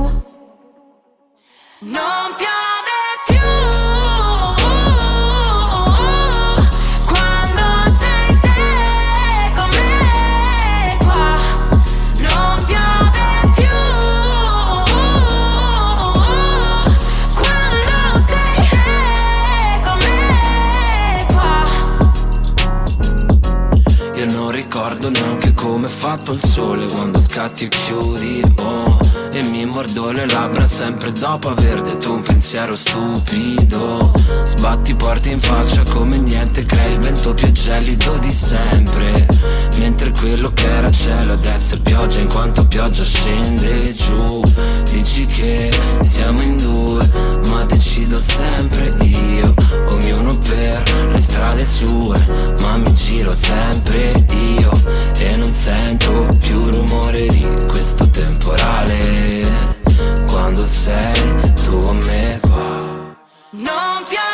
Non 1.86 2.34
piove 2.38 2.53
ricordo 24.84 25.10
neanche 25.12 25.54
come 25.54 25.88
è 25.88 25.90
fatto 25.90 26.34
il 26.34 26.44
sole 26.44 26.86
quando 26.88 27.18
scatti 27.18 27.64
e 27.64 27.68
chiudi, 27.70 28.42
oh 28.58 29.00
E 29.32 29.42
mi 29.46 29.66
mordo 29.66 30.12
le 30.12 30.28
labbra 30.28 30.66
sempre 30.66 31.14
dopo 31.14 31.48
aver 31.48 31.82
detto 31.82 32.12
un 32.12 32.22
pensiero 32.22 32.76
stupido. 32.76 34.12
Sbatti 34.44 34.94
porti 34.96 35.32
in 35.32 35.40
faccia 35.40 35.84
come 35.84 36.18
niente, 36.18 36.66
crei 36.66 36.94
il 36.94 37.00
vento 37.00 37.34
più 37.34 37.50
gelido 37.52 38.18
di 38.18 38.32
sempre. 38.32 39.26
Mentre 39.78 40.12
quello 40.12 40.52
che 40.52 40.70
era 40.70 40.92
cielo 40.92 41.34
adesso 41.34 41.76
è 41.76 41.78
pioggia 41.78 42.20
in 42.20 42.28
quanto 42.28 42.68
pioggia 42.68 43.06
scende 43.06 43.94
giù. 43.94 44.42
Dici 44.92 45.26
che 45.26 45.72
siamo 46.04 46.42
in 46.42 46.58
due, 46.58 47.10
ma 47.48 47.64
decido 47.64 48.20
sempre 48.20 48.94
io. 49.00 49.54
Ognuno 49.88 50.38
per 50.38 50.84
le 51.10 51.20
strade 51.20 51.66
sue, 51.66 52.20
ma 52.60 52.78
mi 52.78 52.92
giro 52.94 53.34
sempre 53.34 54.26
io 54.60 54.73
E 55.18 55.36
non 55.36 55.52
sento 55.52 56.28
più 56.40 56.70
rumore 56.70 57.28
di 57.28 57.46
questo 57.68 58.10
temporale. 58.10 59.46
Quando 60.28 60.64
sei 60.64 61.54
tu 61.64 61.80
con 61.80 61.98
me 61.98 62.40
qua 62.42 63.16
Non 63.52 64.04
piove 64.08 64.33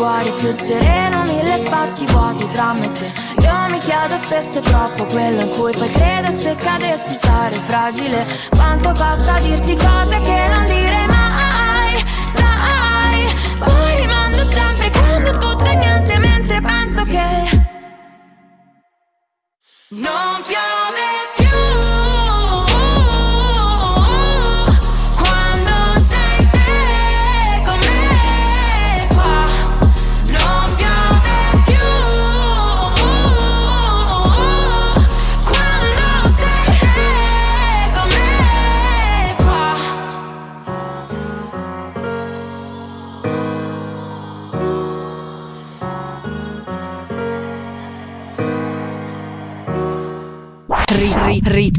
fuori 0.00 0.32
più 0.38 0.48
sereno 0.48 1.24
Mille 1.24 1.62
spazi 1.62 2.06
vuoti 2.06 2.48
tra 2.52 2.72
me 2.72 2.86
e 2.86 2.92
te. 2.92 3.12
Io 3.42 3.66
mi 3.68 3.78
chiedo 3.80 4.16
spesso 4.16 4.60
troppo 4.62 5.04
quello 5.04 5.42
in 5.42 5.50
cui 5.50 5.72
poi 5.72 5.90
credo 5.90 6.30
Se 6.30 6.54
cadessi 6.54 7.18
sarei 7.20 7.58
fragile. 7.58 8.26
Quanto 8.48 8.88
costa 8.92 9.38
dirti 9.40 9.76
cose 9.76 10.18
che 10.20 10.48
non 10.48 10.64
direi 10.64 11.06
mai 11.06 12.04
Sai? 12.34 13.20
Poi 13.58 13.96
rimando 13.96 14.42
sempre 14.50 14.90
quando 14.90 15.32
tutto 15.32 15.64
è 15.64 15.74
niente 15.74 16.18
Mentre 16.18 16.60
penso 16.62 17.02
che 17.04 17.28
non 19.88 20.42
piove 20.46 20.79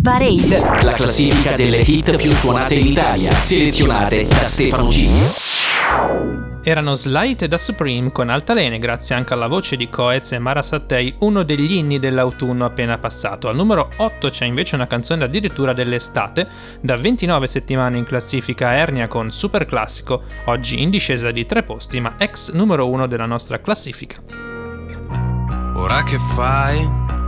Parade. 0.01 0.83
La 0.83 0.93
classifica 0.93 1.55
delle 1.55 1.77
hit 1.77 2.15
più 2.17 2.31
suonate 2.31 2.73
in 2.73 2.87
Italia, 2.87 3.29
selezionate 3.29 4.25
da 4.25 4.47
Stefano 4.47 4.87
G. 4.87 5.07
Erano 6.63 6.95
Slight 6.95 7.45
da 7.45 7.57
Supreme 7.59 8.11
con 8.11 8.29
Altalene, 8.29 8.79
grazie 8.79 9.13
anche 9.13 9.33
alla 9.33 9.45
voce 9.45 9.75
di 9.75 9.89
Coez 9.89 10.31
e 10.31 10.39
Mara 10.39 10.63
Sattei, 10.63 11.13
uno 11.19 11.43
degli 11.43 11.73
inni 11.73 11.99
dell'autunno 11.99 12.65
appena 12.65 12.97
passato. 12.97 13.47
Al 13.47 13.55
numero 13.55 13.91
8 13.97 14.29
c'è 14.29 14.45
invece 14.45 14.73
una 14.73 14.87
canzone 14.87 15.23
addirittura 15.23 15.73
dell'estate, 15.73 16.47
da 16.81 16.95
29 16.95 17.45
settimane 17.45 17.99
in 17.99 18.03
classifica 18.03 18.73
Ernia 18.73 19.07
con 19.07 19.29
Super 19.29 19.67
Classico, 19.67 20.23
oggi 20.45 20.81
in 20.81 20.89
discesa 20.89 21.29
di 21.29 21.45
tre 21.45 21.61
posti, 21.61 21.99
ma 21.99 22.15
ex 22.17 22.51
numero 22.53 22.89
1 22.89 23.05
della 23.05 23.27
nostra 23.27 23.61
classifica. 23.61 24.17
Ora 25.75 26.01
che 26.01 26.17
fai? 26.17 27.10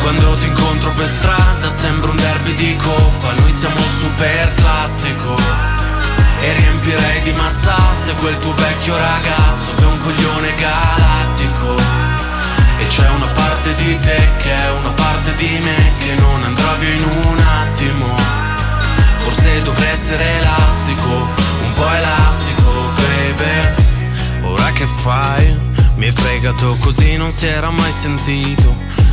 Quando 0.00 0.34
ti 0.38 0.46
incontro 0.46 0.90
per 0.92 1.08
strada 1.08 1.70
sembra 1.70 2.10
un 2.10 2.16
derby 2.16 2.54
di 2.54 2.76
coppa. 2.76 3.32
Noi 3.34 3.52
siamo 3.52 3.78
super 3.98 4.54
classico. 4.54 5.36
E 6.40 6.52
riempirei 6.54 7.20
di 7.22 7.32
mazzate 7.32 8.12
quel 8.18 8.38
tuo 8.38 8.54
vecchio 8.54 8.96
ragazzo 8.96 9.74
Che 9.76 9.82
è 9.82 9.86
un 9.86 9.98
coglione 9.98 10.54
galattico. 10.56 11.74
E 12.78 12.86
c'è 12.86 13.08
una 13.10 13.26
parte 13.26 13.74
di 13.74 14.00
te 14.00 14.28
che 14.38 14.56
è 14.56 14.70
una 14.70 14.88
parte 14.92 15.34
di 15.34 15.58
me 15.62 15.92
Che 15.98 16.14
non 16.14 16.42
andrà 16.44 16.72
via 16.78 16.94
in 16.94 17.04
un 17.04 17.38
attimo. 17.38 18.16
Forse 19.18 19.62
dovrei 19.62 19.90
essere 19.90 20.38
elastico 20.38 21.08
Un 21.10 21.72
po' 21.74 21.92
elastico, 21.92 22.90
baby. 22.96 24.46
Ora 24.46 24.72
che 24.72 24.86
fai? 24.86 25.68
Mi 25.96 26.06
hai 26.06 26.12
fregato 26.12 26.74
così 26.80 27.16
non 27.16 27.30
si 27.30 27.46
era 27.46 27.68
mai 27.68 27.92
sentito. 27.92 28.74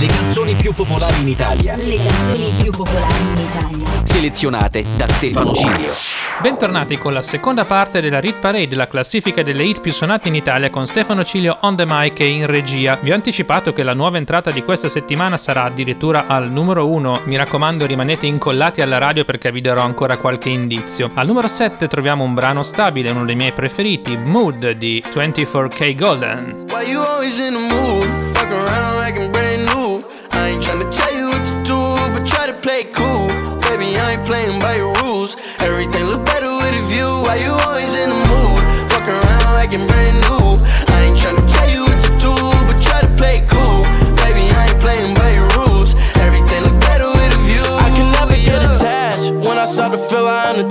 Le 0.00 0.06
canzoni 0.06 0.54
più 0.54 0.72
popolari 0.74 1.22
in 1.22 1.28
Italia. 1.28 1.74
Le 1.74 1.96
canzoni 1.96 2.52
più 2.62 2.70
popolari 2.70 3.20
in 3.20 3.36
Italia. 3.36 4.04
Selezionate 4.04 4.84
da 4.96 5.08
Stefano 5.08 5.52
Cilio. 5.52 5.90
Bentornati 6.40 6.96
con 6.96 7.12
la 7.12 7.20
seconda 7.20 7.64
parte 7.64 8.00
della 8.00 8.20
Rit 8.20 8.36
Parade, 8.36 8.76
la 8.76 8.86
classifica 8.86 9.42
delle 9.42 9.64
hit 9.64 9.80
più 9.80 9.90
suonate 9.90 10.28
in 10.28 10.36
Italia 10.36 10.70
con 10.70 10.86
Stefano 10.86 11.24
Cilio 11.24 11.58
on 11.62 11.74
the 11.74 11.84
mic 11.84 12.20
e 12.20 12.26
in 12.26 12.46
regia. 12.46 12.96
Vi 13.02 13.10
ho 13.10 13.14
anticipato 13.14 13.72
che 13.72 13.82
la 13.82 13.92
nuova 13.92 14.18
entrata 14.18 14.52
di 14.52 14.62
questa 14.62 14.88
settimana 14.88 15.36
sarà 15.36 15.64
addirittura 15.64 16.26
al 16.28 16.48
numero 16.48 16.86
1. 16.86 17.22
Mi 17.24 17.36
raccomando 17.36 17.84
rimanete 17.84 18.26
incollati 18.26 18.80
alla 18.80 18.98
radio 18.98 19.24
perché 19.24 19.50
vi 19.50 19.60
darò 19.60 19.82
ancora 19.82 20.16
qualche 20.18 20.48
indizio. 20.48 21.10
Al 21.14 21.26
numero 21.26 21.48
7 21.48 21.88
troviamo 21.88 22.22
un 22.22 22.34
brano 22.34 22.62
stabile, 22.62 23.10
uno 23.10 23.24
dei 23.24 23.34
miei 23.34 23.52
preferiti, 23.52 24.16
Mood 24.16 24.70
di 24.70 25.02
24K 25.12 25.94
Golden. 25.96 26.66
Why 26.68 26.88
you 26.88 27.02
always 27.02 27.36
in 27.40 27.54
the 27.54 27.74
mood? 27.74 28.27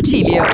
A 0.00 0.06
Stefano 0.06 0.06
Cilio. 0.06 0.44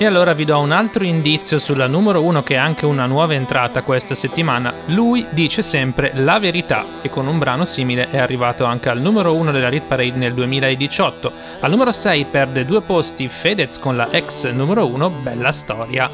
E 0.00 0.06
allora 0.06 0.32
vi 0.32 0.44
do 0.44 0.60
un 0.60 0.70
altro 0.70 1.02
indizio 1.02 1.58
sulla 1.58 1.88
numero 1.88 2.22
1 2.22 2.44
che 2.44 2.54
è 2.54 2.56
anche 2.56 2.86
una 2.86 3.06
nuova 3.06 3.34
entrata 3.34 3.82
questa 3.82 4.14
settimana. 4.14 4.72
Lui 4.86 5.26
dice 5.30 5.60
sempre 5.60 6.12
la 6.14 6.38
verità 6.38 6.84
e 7.02 7.10
con 7.10 7.26
un 7.26 7.38
brano 7.38 7.64
simile 7.64 8.08
è 8.10 8.18
arrivato 8.18 8.64
anche 8.64 8.88
al 8.88 9.00
numero 9.00 9.34
1 9.34 9.50
della 9.50 9.68
Rit 9.68 9.82
Parade 9.88 10.16
nel 10.16 10.34
2018. 10.34 11.32
Al 11.60 11.70
numero 11.70 11.90
6 11.90 12.26
perde 12.30 12.64
due 12.64 12.80
posti 12.82 13.26
Fedez 13.26 13.78
con 13.80 13.96
la 13.96 14.08
ex 14.12 14.48
numero 14.52 14.86
1 14.86 15.10
Bella 15.10 15.50
Storia. 15.50 16.08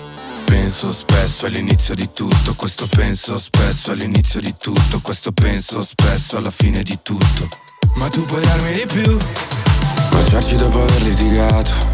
Penso 0.44 0.90
spesso 0.90 1.44
all'inizio 1.44 1.94
di 1.94 2.10
tutto, 2.10 2.54
questo 2.56 2.86
penso 2.88 3.36
spesso 3.38 3.90
all'inizio 3.90 4.40
di 4.40 4.54
tutto, 4.56 5.00
questo 5.02 5.32
penso 5.32 5.82
spesso 5.82 6.38
alla 6.38 6.50
fine 6.50 6.82
di 6.82 6.98
tutto. 7.02 7.48
Ma 7.96 8.08
tu 8.08 8.24
puoi 8.24 8.42
darmi 8.42 8.72
di 8.72 8.86
più, 8.86 9.18
baciarci 10.10 10.56
dopo 10.56 10.82
aver 10.82 11.02
litigato, 11.02 11.93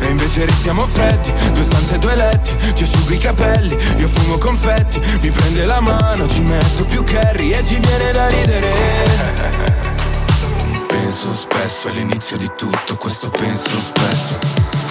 E 0.00 0.06
invece 0.06 0.44
restiamo 0.44 0.86
freddi 0.86 1.32
Due 1.52 1.62
stanze, 1.62 1.98
due 1.98 2.16
letti 2.16 2.72
Ti 2.74 2.82
asciugo 2.82 3.12
i 3.12 3.18
capelli 3.18 3.76
Io 3.96 4.08
fumo 4.08 4.38
confetti 4.38 5.00
Mi 5.20 5.30
prende 5.30 5.64
la 5.64 5.80
mano 5.80 6.28
Ci 6.28 6.40
metto 6.40 6.84
più 6.84 7.04
curry 7.04 7.50
E 7.50 7.64
ci 7.64 7.78
viene 7.78 8.12
da 8.12 8.28
ridere. 8.28 8.72
Penso 10.86 11.34
spesso 11.34 11.88
all'inizio 11.88 12.36
di 12.36 12.50
tutto 12.56 12.96
Questo 12.96 13.30
penso 13.30 13.78
spesso. 13.78 14.38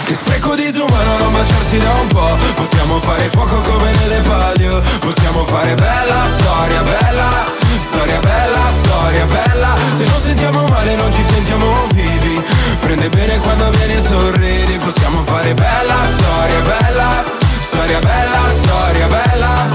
Che 0.05 0.13
spreco 0.13 0.55
disumano 0.55 1.17
non 1.17 1.33
baciarsi 1.33 1.77
da 1.77 1.91
un 1.93 2.07
po' 2.07 2.37
Possiamo 2.55 2.99
fare 2.99 3.23
fuoco 3.25 3.59
come 3.59 3.91
nelle 3.91 4.21
palio 4.21 4.81
Possiamo 4.99 5.43
fare 5.45 5.75
bella 5.75 6.25
storia, 6.37 6.81
bella 6.81 7.56
Storia 7.89 8.19
bella, 8.19 8.71
storia 8.83 9.25
bella. 9.25 9.75
Se 9.97 10.03
non 10.03 10.21
sentiamo 10.21 10.67
male 10.67 10.95
non 10.95 11.11
ci 11.11 11.23
sentiamo 11.27 11.87
vivi. 11.93 12.41
Prende 12.79 13.09
bene 13.09 13.37
quando 13.39 13.69
vieni 13.71 13.93
e 13.93 14.05
sorridi. 14.05 14.77
Possiamo 14.77 15.23
fare 15.23 15.53
bella 15.53 15.95
storia, 16.17 16.59
bella. 16.61 17.23
Storia 17.67 17.99
bella, 17.99 18.39
storia 18.61 19.07
bella. 19.07 19.67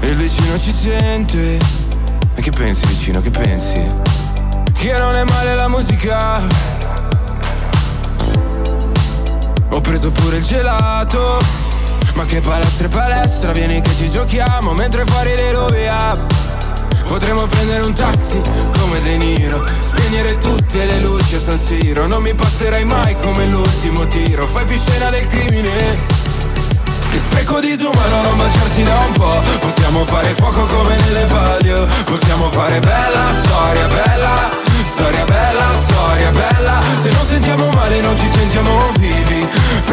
Il 0.00 0.16
vicino 0.16 0.58
ci 0.58 0.72
sente. 0.72 1.58
E 2.34 2.42
che 2.42 2.50
pensi 2.50 2.86
vicino, 2.86 3.20
che 3.20 3.30
pensi? 3.30 3.90
Che 4.72 4.98
non 4.98 5.14
è 5.14 5.24
male 5.24 5.54
la 5.54 5.68
musica. 5.68 6.42
Ho 9.70 9.80
preso 9.80 10.10
pure 10.10 10.36
il 10.36 10.44
gelato 10.44 11.38
Ma 12.14 12.24
che 12.26 12.40
palestra 12.40 12.86
e 12.86 12.90
palestra 12.90 13.52
Vieni 13.52 13.80
che 13.80 13.92
ci 13.92 14.10
giochiamo 14.10 14.72
Mentre 14.72 15.04
fuori 15.04 15.34
le 15.34 15.52
rovia 15.52 16.18
Potremmo 17.06 17.46
prendere 17.46 17.82
un 17.82 17.92
taxi 17.92 18.40
come 18.78 19.00
De 19.02 19.16
Niro 19.16 19.64
Spegnere 19.82 20.38
tutte 20.38 20.84
le 20.84 20.98
luci 21.00 21.34
a 21.34 21.40
San 21.40 21.58
Siro. 21.58 22.06
Non 22.06 22.22
mi 22.22 22.34
passerai 22.34 22.84
mai 22.84 23.16
come 23.16 23.46
l'ultimo 23.46 24.06
tiro 24.06 24.46
Fai 24.46 24.64
più 24.64 24.78
scena 24.78 25.10
del 25.10 25.26
crimine. 25.26 25.76
Che 27.10 27.18
spreco 27.18 27.60
disumano 27.60 28.22
non 28.22 28.36
baciarsi 28.36 28.82
da 28.82 28.98
un 28.98 29.12
po' 29.12 29.40
Possiamo 29.58 30.04
fare 30.04 30.28
fuoco 30.30 30.64
come 30.66 30.96
nelle 30.96 31.24
palio. 31.26 31.86
Possiamo 32.04 32.48
fare 32.50 32.80
bella 32.80 33.32
storia, 33.42 33.86
bella 33.86 34.62
Storia 34.94 35.24
bella, 35.24 35.72
storia 35.88 36.30
bella. 36.30 36.80
Se 37.02 37.10
non 37.10 37.26
sentiamo 37.26 37.70
male 37.72 38.00
non 38.00 38.16
ci 38.16 38.30
sentiamo 38.32 38.92
vivi 38.98 39.13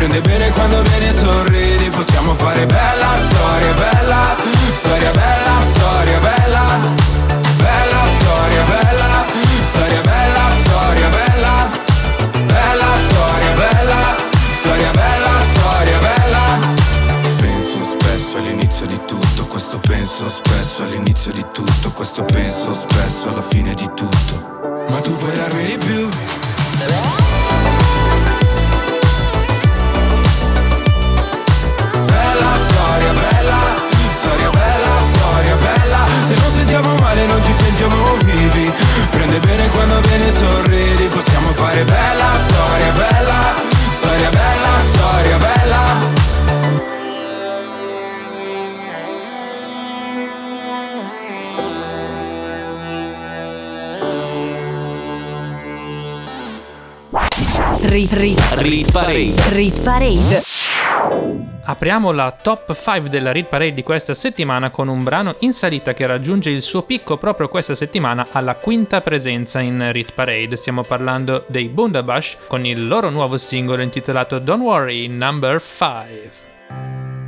Prende 0.01 0.21
bene 0.21 0.49
quando 0.49 0.81
vieni 0.81 1.09
e 1.09 1.13
sorridi. 1.13 1.89
Possiamo 1.91 2.33
fare 2.33 2.65
bella 2.65 3.15
storia 3.29 3.71
bella 3.73 4.35
Storia 4.79 5.11
bella, 5.11 5.61
storia 5.75 6.17
bella 6.17 6.65
Bella 7.57 8.01
storia 8.17 8.63
bella 8.63 9.25
Storia 9.69 10.01
bella, 10.01 10.51
storia 10.63 11.07
bella 11.07 11.69
Bella 12.47 12.87
storia 13.09 13.53
bella 13.53 14.15
Storia 14.59 14.91
bella, 14.91 15.43
storia 15.53 15.97
bella. 15.99 16.59
Penso 17.39 17.83
spesso 17.83 18.37
all'inizio 18.37 18.87
di 18.87 18.99
tutto 19.05 19.45
Questo 19.45 19.77
penso 19.77 20.29
spesso 20.29 20.81
all'inizio 20.81 21.31
di 21.31 21.45
tutto 21.53 21.91
Questo 21.91 22.23
penso 22.23 22.73
spesso 22.73 23.29
alla 23.29 23.43
fine 23.43 23.75
di 23.75 23.87
tutto. 23.93 24.81
Ma 24.89 24.99
tu 24.99 25.15
puoi 25.15 25.33
darmi 25.35 25.63
di 25.63 25.77
più 25.77 26.09
bene 39.41 39.69
quando 39.69 39.99
vieni 40.01 40.27
e 40.27 40.33
sorridi 40.37 41.05
Possiamo 41.07 41.51
fare 41.53 41.83
bella 41.83 42.39
storia, 42.47 42.91
bella 42.91 43.53
Storia 43.99 44.29
bella, 44.29 44.79
storia 44.93 45.37
bella 45.37 46.19
Rit, 57.83 58.13
rit, 58.13 58.39
Rit 58.53 58.91
Parade. 58.91 59.33
rit 59.49 59.81
parade. 59.81 60.50
Apriamo 61.63 62.11
la 62.11 62.35
top 62.41 62.73
5 62.73 63.07
della 63.07 63.31
Read 63.31 63.45
Parade 63.45 63.73
di 63.73 63.83
questa 63.83 64.15
settimana 64.15 64.71
con 64.71 64.87
un 64.87 65.03
brano 65.03 65.35
in 65.39 65.53
salita 65.53 65.93
che 65.93 66.07
raggiunge 66.07 66.49
il 66.49 66.63
suo 66.63 66.81
picco 66.81 67.17
proprio 67.17 67.49
questa 67.49 67.75
settimana 67.75 68.29
alla 68.31 68.55
quinta 68.55 69.01
presenza 69.01 69.59
in 69.59 69.91
Read 69.91 70.11
Parade. 70.13 70.55
Stiamo 70.55 70.83
parlando 70.83 71.45
dei 71.47 71.67
Bundabash 71.67 72.37
con 72.47 72.65
il 72.65 72.87
loro 72.87 73.11
nuovo 73.11 73.37
singolo 73.37 73.83
intitolato 73.83 74.39
Don't 74.39 74.63
Worry 74.63 75.07
Number 75.07 75.61
5. 75.61 76.31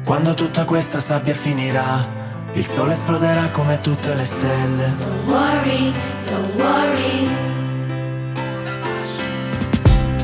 Quando 0.03 0.33
tutta 0.33 0.65
questa 0.65 0.99
sabbia 0.99 1.35
finirà, 1.35 2.21
il 2.53 2.65
sole 2.65 2.93
esploderà 2.93 3.49
come 3.49 3.79
tutte 3.81 4.15
le 4.15 4.25
stelle. 4.25 4.95
Don't 4.97 5.27
worry, 5.27 5.93
don't 6.27 6.55
worry. 6.55 7.29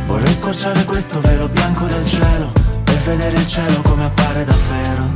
Vorrei 0.06 0.34
squarciare 0.34 0.84
questo 0.86 1.20
velo 1.20 1.48
bianco 1.48 1.86
del 1.86 2.04
cielo 2.04 2.69
vedere 3.04 3.38
il 3.38 3.48
cielo 3.48 3.82
come 3.82 4.06
appare 4.06 4.44
davvero. 4.44 5.09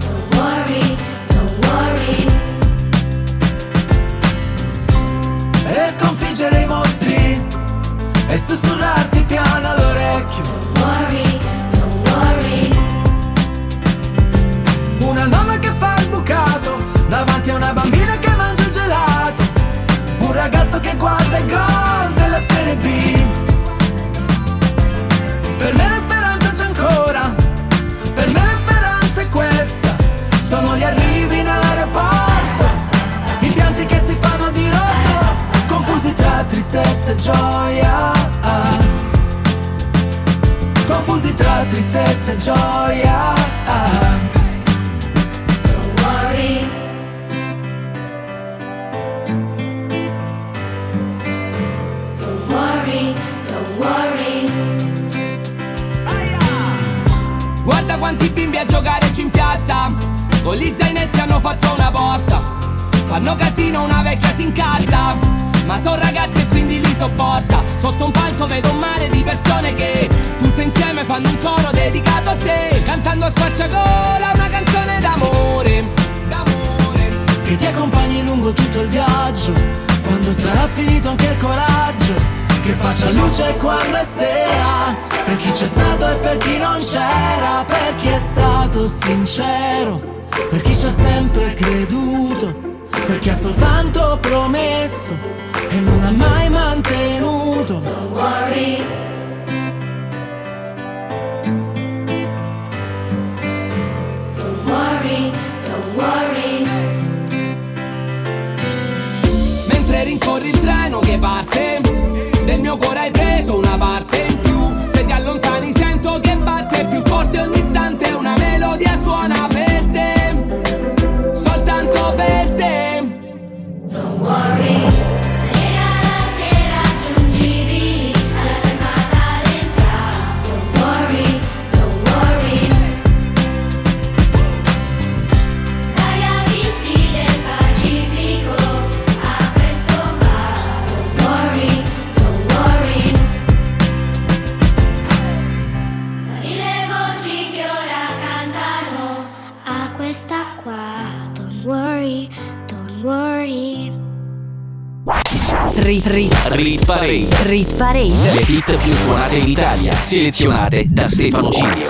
Parade. 157.78 158.34
Le 158.34 158.44
hit 158.48 158.78
più 158.78 158.94
suonate 158.94 159.36
in 159.36 159.48
Italia, 159.48 159.92
selezionate 159.92 160.86
da 160.88 161.08
Stefano 161.08 161.50
Cilio. 161.50 161.90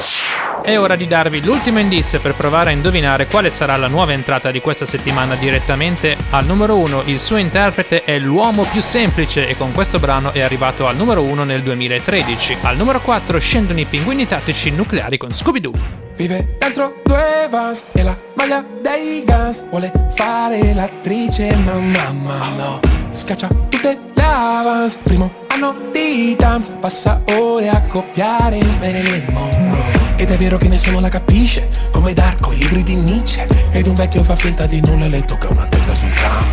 È 0.63 0.79
ora 0.79 0.95
di 0.95 1.07
darvi 1.07 1.43
l'ultimo 1.43 1.79
indizio 1.79 2.21
per 2.21 2.35
provare 2.35 2.69
a 2.69 2.73
indovinare 2.73 3.27
quale 3.27 3.49
sarà 3.49 3.75
la 3.75 3.87
nuova 3.87 4.13
entrata 4.13 4.49
di 4.49 4.61
questa 4.61 4.85
settimana 4.85 5.35
direttamente 5.35 6.15
al 6.29 6.45
numero 6.45 6.77
1. 6.77 7.03
Il 7.05 7.19
suo 7.19 7.35
interprete 7.35 8.03
è 8.03 8.17
l'uomo 8.17 8.63
più 8.63 8.81
semplice 8.81 9.47
e 9.47 9.57
con 9.57 9.73
questo 9.73 9.99
brano 9.99 10.31
è 10.31 10.41
arrivato 10.41 10.87
al 10.87 10.95
numero 10.95 11.21
1 11.21 11.43
nel 11.43 11.61
2013. 11.63 12.57
Al 12.61 12.77
numero 12.77 13.01
4 13.01 13.37
scendono 13.39 13.79
i 13.79 13.85
pinguini 13.85 14.25
tattici 14.25 14.69
nucleari 14.71 15.17
con 15.17 15.33
Scooby-Doo. 15.33 15.73
Vive 16.15 16.55
dentro 16.59 17.01
due 17.03 17.47
vans 17.49 17.87
e 17.91 18.03
la 18.03 18.17
maglia 18.35 18.63
dei 18.81 19.23
Guns 19.25 19.67
Vuole 19.69 19.91
fare 20.15 20.73
l'attrice 20.73 21.55
ma 21.55 21.73
mamma 21.73 22.49
no 22.55 22.79
Scaccia 23.09 23.47
tutte 23.69 24.12
avance 24.33 24.99
Primo 25.03 25.31
anno 25.47 25.75
di 25.91 26.35
Tams 26.35 26.69
Passa 26.79 27.21
ore 27.25 27.69
a 27.69 27.81
copiare 27.83 28.57
il 28.57 28.77
Marilyn 28.79 29.25
Monroe 29.31 30.13
Ed 30.17 30.31
è 30.31 30.37
vero 30.37 30.57
che 30.57 30.67
nessuno 30.67 30.99
la 30.99 31.09
capisce 31.09 31.69
Come 31.91 32.13
Darko, 32.13 32.51
i 32.51 32.57
libri 32.57 32.83
di 32.83 32.95
Nietzsche. 32.95 33.47
Ed 33.71 33.87
un 33.87 33.93
vecchio 33.93 34.23
fa 34.23 34.35
finta 34.35 34.65
di 34.65 34.81
nulla 34.81 35.05
e 35.05 35.09
le 35.09 35.25
tocca 35.25 35.47
una 35.49 35.65
tenda 35.65 35.93
sul 35.93 36.11
tram. 36.11 36.45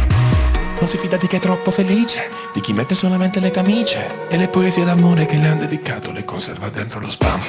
Non 0.78 0.88
si 0.88 0.96
fida 0.96 1.16
di 1.16 1.26
chi 1.26 1.36
è 1.36 1.40
troppo 1.40 1.70
felice, 1.70 2.28
di 2.52 2.60
chi 2.60 2.72
mette 2.72 2.94
solamente 2.94 3.40
le 3.40 3.50
camicie 3.50 4.28
e 4.28 4.36
le 4.36 4.48
poesie 4.48 4.84
d'amore 4.84 5.26
che 5.26 5.36
le 5.36 5.48
han 5.48 5.58
dedicato 5.58 6.12
le 6.12 6.24
conserva 6.24 6.68
dentro 6.68 7.00
lo 7.00 7.10
spam. 7.10 7.40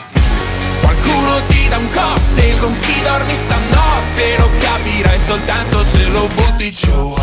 Qualcuno 1.11 1.41
ti 1.47 1.67
dà 1.67 1.77
un 1.77 1.89
cocktail 1.91 2.57
con 2.59 2.79
chi 2.79 3.01
dormi 3.01 3.35
stanotte 3.35 4.37
Lo 4.37 4.49
capirai 4.59 5.19
soltanto 5.19 5.83
se 5.83 6.05
lo 6.05 6.27
butti 6.33 6.71
giù. 6.71 7.15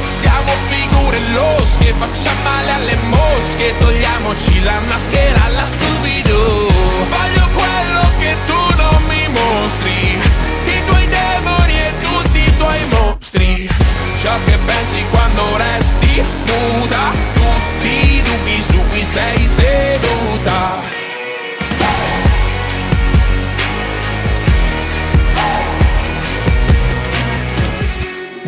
Siamo 0.00 0.52
figure 0.68 1.18
losche, 1.32 1.92
facciamo 1.98 2.42
male 2.44 2.72
alle 2.72 2.96
mosche 3.08 3.74
Togliamoci 3.80 4.62
la 4.62 4.80
maschera 4.86 5.44
alla 5.44 5.66
Scooby-Doo. 5.66 6.68
Voglio 7.10 7.48
quello 7.52 8.02
che 8.20 8.36
tu 8.46 8.76
non 8.76 9.02
mi 9.08 9.26
mostri 9.28 10.20
I 10.66 10.84
tuoi 10.86 11.06
demoni 11.06 11.80
e 11.80 11.92
tutti 12.00 12.38
i 12.38 12.56
tuoi 12.56 12.86
mostri. 12.86 13.68
Ciò 14.22 14.32
che 14.44 14.56
pensi 14.64 15.04
quando 15.10 15.56
resti 15.56 16.22
muta 16.46 17.10
Tutti 17.34 17.88
i 17.88 18.22
dubbi 18.22 18.62
su 18.62 18.80
cui 18.88 19.04
sei 19.04 19.46
seduta 19.46 19.61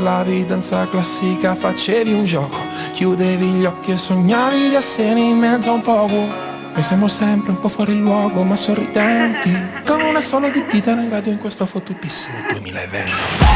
ballavi 0.00 0.46
danza 0.46 0.88
classica 0.88 1.54
facevi 1.54 2.12
un 2.12 2.24
gioco 2.24 2.56
Chiudevi 2.92 3.46
gli 3.46 3.64
occhi 3.64 3.92
e 3.92 3.98
sognavi 3.98 4.70
di 4.70 4.74
essere 4.74 5.20
in 5.20 5.36
mezzo 5.36 5.70
a 5.70 5.72
un 5.74 5.82
poco 5.82 6.14
Noi 6.14 6.82
siamo 6.82 7.06
sempre 7.06 7.50
un 7.50 7.60
po' 7.60 7.68
fuori 7.68 7.98
luogo 7.98 8.42
ma 8.42 8.56
sorridenti 8.56 9.52
Con 9.84 10.00
una 10.00 10.20
sola 10.20 10.48
di 10.48 10.64
dita 10.70 10.92
in 10.92 11.10
radio 11.10 11.32
in 11.32 11.38
questo 11.38 11.66
fottutissimo 11.66 12.38
2020 12.50 13.49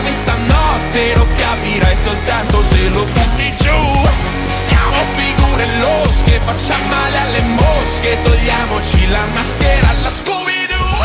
dormi 0.00 0.12
stanotte 0.12 1.14
Lo 1.14 1.26
capirai 1.36 1.96
soltanto 1.96 2.64
se 2.64 2.88
lo 2.88 3.04
butti 3.04 3.54
giù. 3.56 4.08
Siamo 4.46 4.96
figure 5.14 5.66
losche, 5.78 6.40
facciamo 6.44 6.88
male 6.88 7.18
alle 7.18 7.42
mosche 7.42 8.18
Togliamoci 8.22 9.08
la 9.08 9.24
maschera 9.32 9.88
alla 9.90 10.10
Scooby-Doo. 10.10 10.98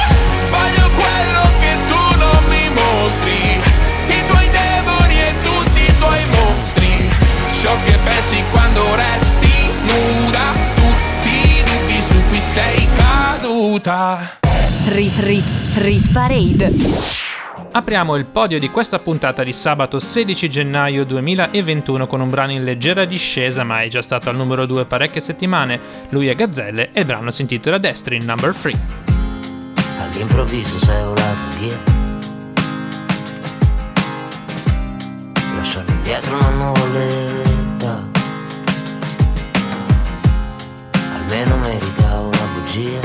Voglio 0.50 0.90
quello 0.96 1.44
che 1.60 1.78
tu 1.88 2.18
non 2.18 2.44
mi 2.48 2.70
mostri 2.70 3.62
I 4.08 4.26
tuoi 4.28 4.50
demoni 4.50 5.20
e 5.20 5.34
tutti 5.42 5.82
i 5.82 5.98
tuoi 5.98 6.26
mostri. 6.26 7.10
Ciò 7.62 7.72
che 7.86 7.98
pensi 8.04 8.44
quando 8.52 8.96
resti 8.96 9.72
nuda 9.82 10.54
Tutti 10.76 11.30
i 11.30 11.64
dubbi 11.64 12.02
su 12.02 12.22
cui 12.30 12.40
sei 12.40 12.88
caduta. 12.96 14.38
Rit, 14.88 15.20
rit, 15.20 15.48
rit 15.76 16.12
parade. 16.12 17.25
Apriamo 17.76 18.16
il 18.16 18.24
podio 18.24 18.58
di 18.58 18.70
questa 18.70 19.00
puntata 19.00 19.44
di 19.44 19.52
sabato 19.52 20.00
16 20.00 20.50
gennaio 20.50 21.04
2021 21.04 22.08
con 22.08 22.22
un 22.22 22.30
brano 22.30 22.54
in 22.54 22.64
leggera 22.64 23.04
discesa 23.04 23.66
ma 23.66 23.82
è 23.82 23.90
già 23.90 24.02
stato 24.02 24.30
al 24.30 24.38
numero 24.38 24.66
2 24.66 24.86
parecchie 24.86 25.20
settimane. 25.20 25.78
Lui 26.12 26.30
è 26.30 26.36
Gazzelle 26.36 26.92
e 26.94 27.02
il 27.02 27.06
brano 27.06 27.32
si 27.32 27.42
intitola 27.42 27.78
Destri, 27.78 28.24
number 28.24 28.56
3. 28.56 28.72
All'improvviso 30.00 30.78
sei 30.78 31.04
volato 31.04 31.42
via 31.60 31.78
Lasciando 35.58 35.92
indietro 35.92 36.38
una 36.38 36.50
nuvoletta 36.52 38.10
Almeno 41.14 41.58
merita 41.58 42.20
una 42.22 42.48
bugia 42.54 43.05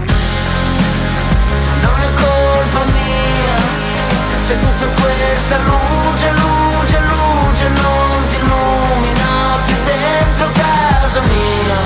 Se 4.51 4.59
tutta 4.59 4.87
questa 5.01 5.57
luce, 5.59 6.31
luce, 6.31 6.99
luce 6.99 7.67
non 7.69 8.25
ti 8.27 8.35
illumina 8.35 9.29
più 9.65 9.75
dentro 9.85 10.51
casa 10.51 11.21
mia. 11.21 11.79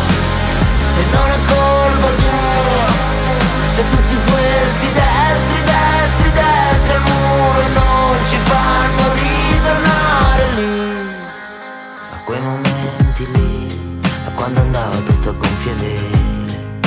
E 0.97 1.03
non 1.13 1.29
è 1.29 1.39
colpa 1.45 2.07
tua, 2.21 2.85
se 3.69 3.87
tutti 3.87 4.17
questi 4.31 4.87
destri, 4.93 5.61
destri, 5.73 6.31
destri 6.31 6.93
al 6.95 7.01
muro 7.01 7.67
non 7.79 8.25
ci 8.25 8.37
fanno 8.49 9.03
ritornare 9.13 10.53
lì. 10.55 11.09
A 12.13 12.17
quei 12.23 12.41
momenti 12.41 13.27
lì, 13.31 13.99
a 14.25 14.31
quando 14.31 14.61
andava 14.61 14.95
tutto 15.01 15.29
a 15.29 15.33
gonfie 15.33 15.73
vele, 15.73 16.79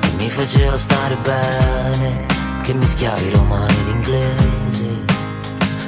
che 0.00 0.10
mi 0.18 0.28
faceva 0.28 0.76
stare 0.76 1.16
bene, 1.16 2.26
che 2.62 2.74
mischiavi 2.74 3.30
romani 3.30 3.78
ed 3.80 3.88
inglese. 3.88 5.11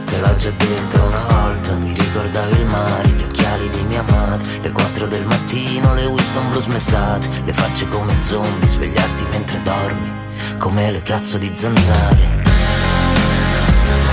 Te 0.07 0.21
l'ho 0.21 0.37
già 0.37 0.51
detto 0.51 1.03
una 1.03 1.25
volta, 1.29 1.75
mi 1.77 1.93
ricordavi 1.93 2.57
il 2.57 2.67
mare, 2.67 3.09
gli 3.09 3.23
occhiali 3.23 3.71
di 3.71 3.83
mia 3.85 4.03
madre, 4.03 4.61
le 4.61 4.71
4 4.71 5.07
del 5.07 5.25
mattino, 5.25 5.95
le 5.95 6.07
Winston 6.07 6.51
blu 6.51 6.61
smezzate, 6.61 7.29
le 7.45 7.53
facce 7.53 7.89
come 7.89 8.21
zombie, 8.21 8.69
svegliarti 8.69 9.25
mentre 9.31 9.63
dormi, 9.63 10.13
come 10.59 10.91
le 10.91 11.03
cazzo 11.03 11.39
di 11.39 11.51
zanzare. 11.55 12.43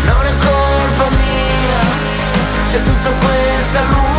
Non 0.05 0.25
è 0.25 0.33
colpa 0.37 1.09
mia, 1.09 1.81
se 2.67 2.83
tutta 2.83 3.11
questa 3.11 3.81
luce, 3.89 4.10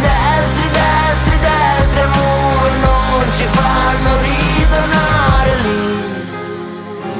destri, 0.00 0.68
destri, 0.70 1.38
destri 1.38 2.00
al 2.00 2.08
muro 2.08 2.68
non 2.86 3.32
ci 3.32 3.44
fanno 3.44 4.10
ritornare 4.22 5.52
lì, 5.62 5.80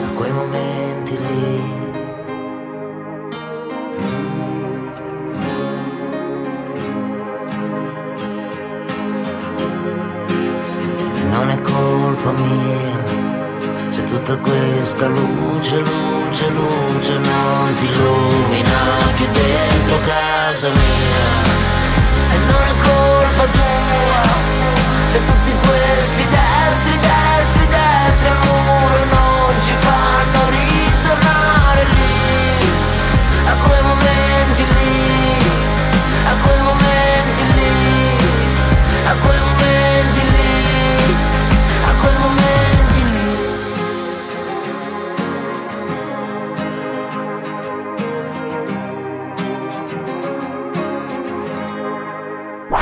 a 0.04 0.10
quei 0.14 0.32
momenti 0.32 1.18
lì. 1.26 1.76
E 11.14 11.22
non 11.30 11.50
è 11.50 11.60
colpa 11.60 12.30
mia 12.32 12.98
se 13.90 14.04
tutta 14.04 14.36
questa 14.36 15.06
luce, 15.06 15.78
luce, 15.78 16.50
luce 16.50 17.18
non 17.18 17.74
ti 17.74 17.84
illumina 17.86 18.78
più 19.16 19.26
dentro 19.32 20.00
casa 20.00 20.68
mia. 20.68 21.67
Non 22.50 22.62
è 22.66 22.74
colpa 22.86 23.44
tua. 23.56 24.22
Se 25.06 25.18
tutti 25.24 25.52
questi 25.66 26.24
destri, 26.28 26.98
destri, 26.98 27.66
destri 27.66 28.28
al 28.28 28.38
muro 28.44 29.04
non 29.16 29.62
ci 29.62 29.74
fanno 29.78 30.40
ritornare 30.50 31.84
lì, 31.84 32.70
a 33.46 33.54
quei 33.64 33.82
momenti 33.82 34.64
lì, 34.76 34.96
a 36.26 36.36
quei 36.42 36.60
momenti 36.60 37.42
lì, 37.54 37.72
a 39.04 39.14
quei 39.14 39.38
momenti 39.38 39.47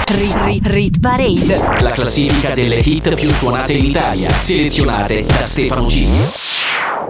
Rit, 0.09 0.37
rit, 0.37 0.67
rit 0.69 1.01
Parade. 1.01 1.81
La 1.81 1.91
classifica 1.91 2.55
delle 2.55 2.77
hit 2.77 3.13
più 3.17 3.29
suonate 3.29 3.73
in 3.73 3.87
Italia, 3.87 4.31
selezionate 4.31 5.25
da 5.25 5.45
Stefano 5.45 5.87
G. 5.87 6.07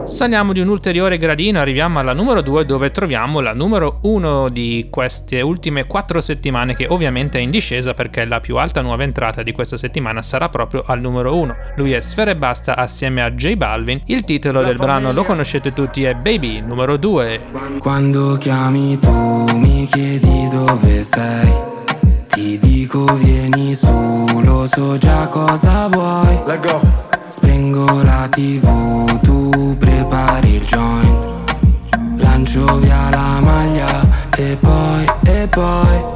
Saliamo 0.07 0.55
di 0.55 0.61
un 0.61 0.69
ulteriore 0.69 1.19
gradino, 1.19 1.61
arriviamo 1.61 1.99
alla 1.99 2.15
numero 2.15 2.41
2 2.41 2.65
dove 2.65 2.91
troviamo 2.91 3.41
la 3.41 3.53
numero 3.53 3.99
1 4.01 4.49
di 4.49 4.87
queste 4.89 5.43
ultime 5.43 5.87
4 5.87 6.23
settimane 6.23 6.75
che 6.75 6.87
ovviamente 6.89 7.37
è 7.39 7.43
in 7.43 7.51
discesa 7.51 7.93
perché 7.93 8.25
la 8.25 8.41
più 8.41 8.57
alta 8.57 8.81
nuova 8.81 9.03
entrata 9.03 9.43
di 9.43 9.53
questa 9.53 9.77
settimana 9.77 10.23
sarà 10.23 10.49
proprio 10.49 10.83
al 10.87 10.99
numero 10.99 11.37
1. 11.37 11.57
Lui 11.77 11.93
è 11.93 12.01
Sfera 12.01 12.31
e 12.31 12.37
Basta 12.37 12.77
assieme 12.77 13.23
a 13.23 13.31
J 13.31 13.57
Balvin, 13.57 14.01
il 14.07 14.25
titolo 14.25 14.63
del 14.63 14.79
brano 14.79 15.13
lo 15.13 15.23
conoscete 15.23 15.75
tutti 15.75 16.03
è 16.05 16.15
Baby 16.15 16.61
numero 16.61 16.97
2. 16.97 17.41
Quando 17.79 18.39
chiami 18.39 18.99
tu 18.99 19.45
mi 19.55 19.85
chiedi 19.85 20.49
dove 20.49 21.03
sei 21.03 21.76
Ti 22.37 22.59
dico 22.59 23.07
vieni 23.15 23.75
su, 23.75 24.27
lo 24.43 24.67
so 24.67 24.99
già 24.99 25.27
cosa 25.27 25.89
vuoi. 25.89 26.39
Spengo 27.29 28.03
la 28.03 28.29
tv, 28.31 29.21
tu 29.23 29.75
prepari 29.79 30.57
il 30.57 30.61
joint. 30.61 31.35
Lancio 32.19 32.77
via 32.77 33.09
la 33.09 33.41
maglia 33.41 34.07
e 34.37 34.55
poi, 34.61 35.07
e 35.25 35.49
poi, 35.49 36.16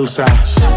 medusa. 0.00 0.24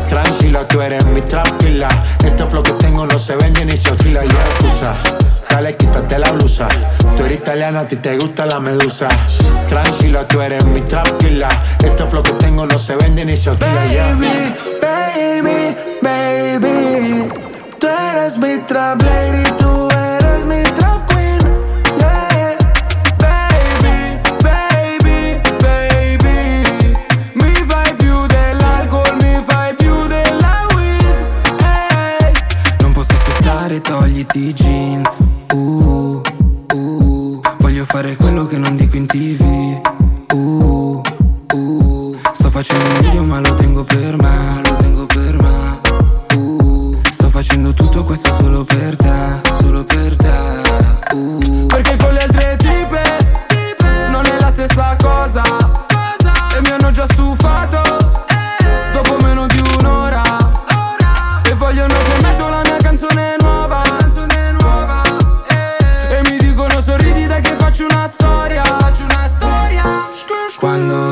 Tranquila, 0.10 0.68
tú 0.68 0.82
eres 0.82 1.06
mi 1.06 1.22
tranquila. 1.22 1.88
Este 2.26 2.46
flow 2.46 2.62
que 2.62 2.74
tengo 2.74 3.06
no 3.06 3.18
se 3.18 3.36
vende 3.38 3.64
ni 3.66 3.78
se 3.78 3.90
alquila 3.90 4.26
Y 4.26 4.28
excusa. 4.28 4.96
Dale, 5.50 5.78
quítate 5.78 6.20
la 6.20 6.32
blusa. 6.32 6.68
Tú 7.16 7.24
eres 7.24 7.38
italiana, 7.38 7.82
a 7.82 7.88
ti 7.88 7.96
te 7.98 8.18
gusta 8.18 8.46
la 8.46 8.60
medusa. 8.60 9.08
Tranquila, 9.70 10.28
tú 10.28 10.42
eres 10.42 10.66
mi 10.66 10.82
tranquila. 10.82 11.48
Este 11.82 12.06
flow 12.06 12.22
que 12.22 12.34
tengo 12.34 12.66
no 12.66 12.78
se 12.78 12.96
vende 12.98 13.24
ni 13.24 13.38
se 13.38 13.52
alquila 13.52 13.72
Baby, 13.72 14.52
baby, 14.82 15.76
baby. 16.02 17.30
Tú 17.80 17.88
eres 17.88 18.38
mi 18.38 18.58
trap 18.68 19.02
lady, 19.04 19.52
tú 19.58 19.88
eres 19.90 20.46
mi 20.46 20.64
trap 20.64 20.83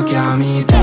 chiami 0.04 0.64
te. 0.64 0.81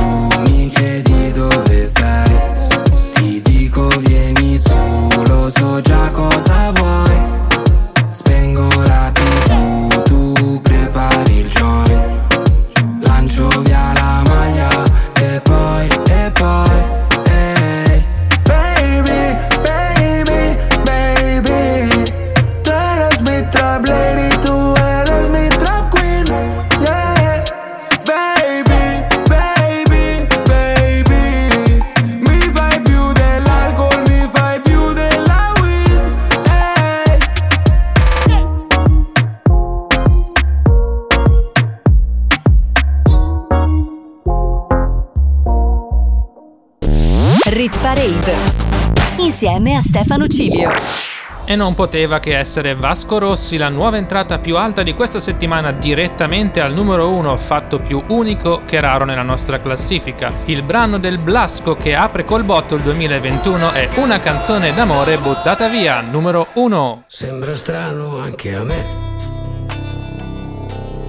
A 50.40 50.74
Stefano 50.74 50.74
Cilio. 50.74 51.08
E 51.46 51.56
non 51.56 51.74
poteva 51.74 52.20
che 52.20 52.38
essere 52.38 52.76
Vasco 52.76 53.18
Rossi, 53.18 53.58
la 53.58 53.70
nuova 53.70 53.98
entrata 53.98 54.38
più 54.38 54.56
alta 54.56 54.84
di 54.84 54.94
questa 54.94 55.20
settimana 55.20 55.72
direttamente 55.72 56.62
al 56.62 56.74
numero 56.74 57.10
1, 57.10 57.36
fatto 57.38 57.80
più 57.80 58.04
unico 58.10 58.62
che 58.66 58.80
raro 58.80 59.04
nella 59.04 59.24
nostra 59.24 59.60
classifica. 59.60 60.32
Il 60.46 60.62
brano 60.62 61.00
del 61.00 61.18
Blasco 61.18 61.76
che 61.76 61.96
apre 61.96 62.24
col 62.24 62.44
botto 62.44 62.76
il 62.76 62.84
2021 62.84 63.72
è 63.72 63.90
Una 63.96 64.20
canzone 64.20 64.76
d'amore 64.76 65.18
buttata 65.18 65.68
via, 65.70 66.02
numero 66.02 66.50
1. 66.54 67.06
Sembra 67.08 67.56
strano 67.56 68.20
anche 68.20 68.54
a 68.54 68.64
me. 68.64 69.08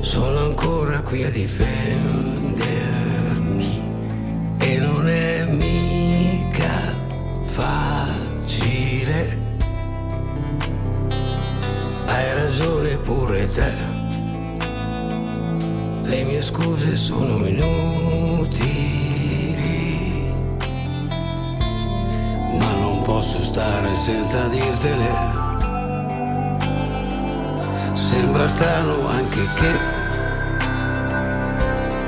Sono 0.01 0.39
ancora 0.39 1.03
qui 1.03 1.22
a 1.22 1.28
difendermi 1.28 2.30
pure 13.11 13.43
te. 13.57 13.73
Le 16.05 16.25
mie 16.25 16.43
scuse 16.43 16.95
sono 16.95 17.45
inutili. 17.45 18.69
Ma 22.59 22.73
non 22.75 23.03
posso 23.03 23.43
stare 23.43 23.97
senza 23.97 24.47
dirtele. 24.47 25.09
Sembra 27.95 28.47
strano 28.47 29.09
anche 29.09 29.43
che 29.59 29.73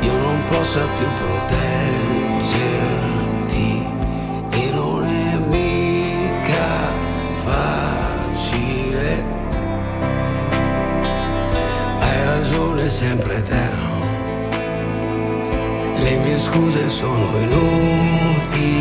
io 0.07 0.17
non 0.19 0.45
possa 0.45 0.87
più 0.87 1.07
proteggerti 1.19 3.12
ragione 12.83 12.89
sempre 12.89 13.43
te. 13.43 13.68
Le 16.03 16.16
mie 16.16 16.39
scuse 16.39 16.89
sono 16.89 17.39
inutili, 17.39 18.80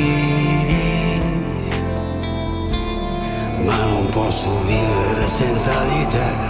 ma 3.63 3.75
non 3.75 4.09
posso 4.09 4.59
vivere 4.63 5.27
senza 5.27 5.71
di 5.87 6.07
te. 6.09 6.49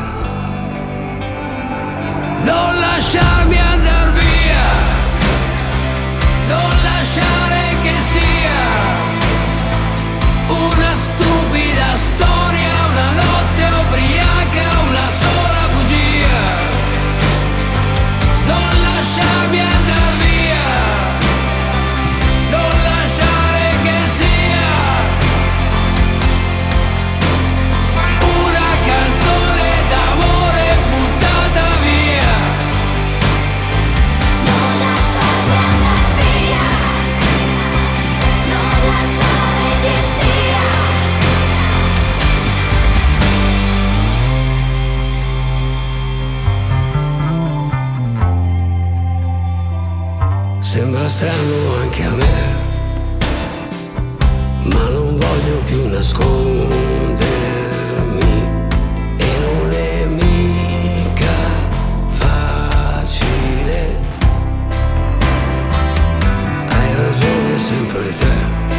Non 2.43 2.79
lasciarmi 2.79 3.57
andare 3.57 4.11
via, 4.11 4.69
non 6.47 6.69
lasciare 6.83 7.75
che 7.83 7.93
sia 8.11 8.59
una 10.47 10.95
stupida 10.95 11.95
storia, 11.95 12.73
una 12.91 13.11
notte 13.11 13.63
ubriaca, 13.87 14.30
Strano 51.21 51.75
anche 51.79 52.03
a 52.03 52.13
me, 52.15 52.35
ma 54.63 54.89
non 54.89 55.15
voglio 55.17 55.61
più 55.65 55.87
nascondermi 55.87 57.09
e 59.17 59.37
non 59.39 59.71
è 59.71 60.05
mica 60.07 61.69
facile. 62.07 63.99
Hai 66.69 66.95
ragione 66.95 67.55
sempre 67.59 68.17
te 68.17 68.70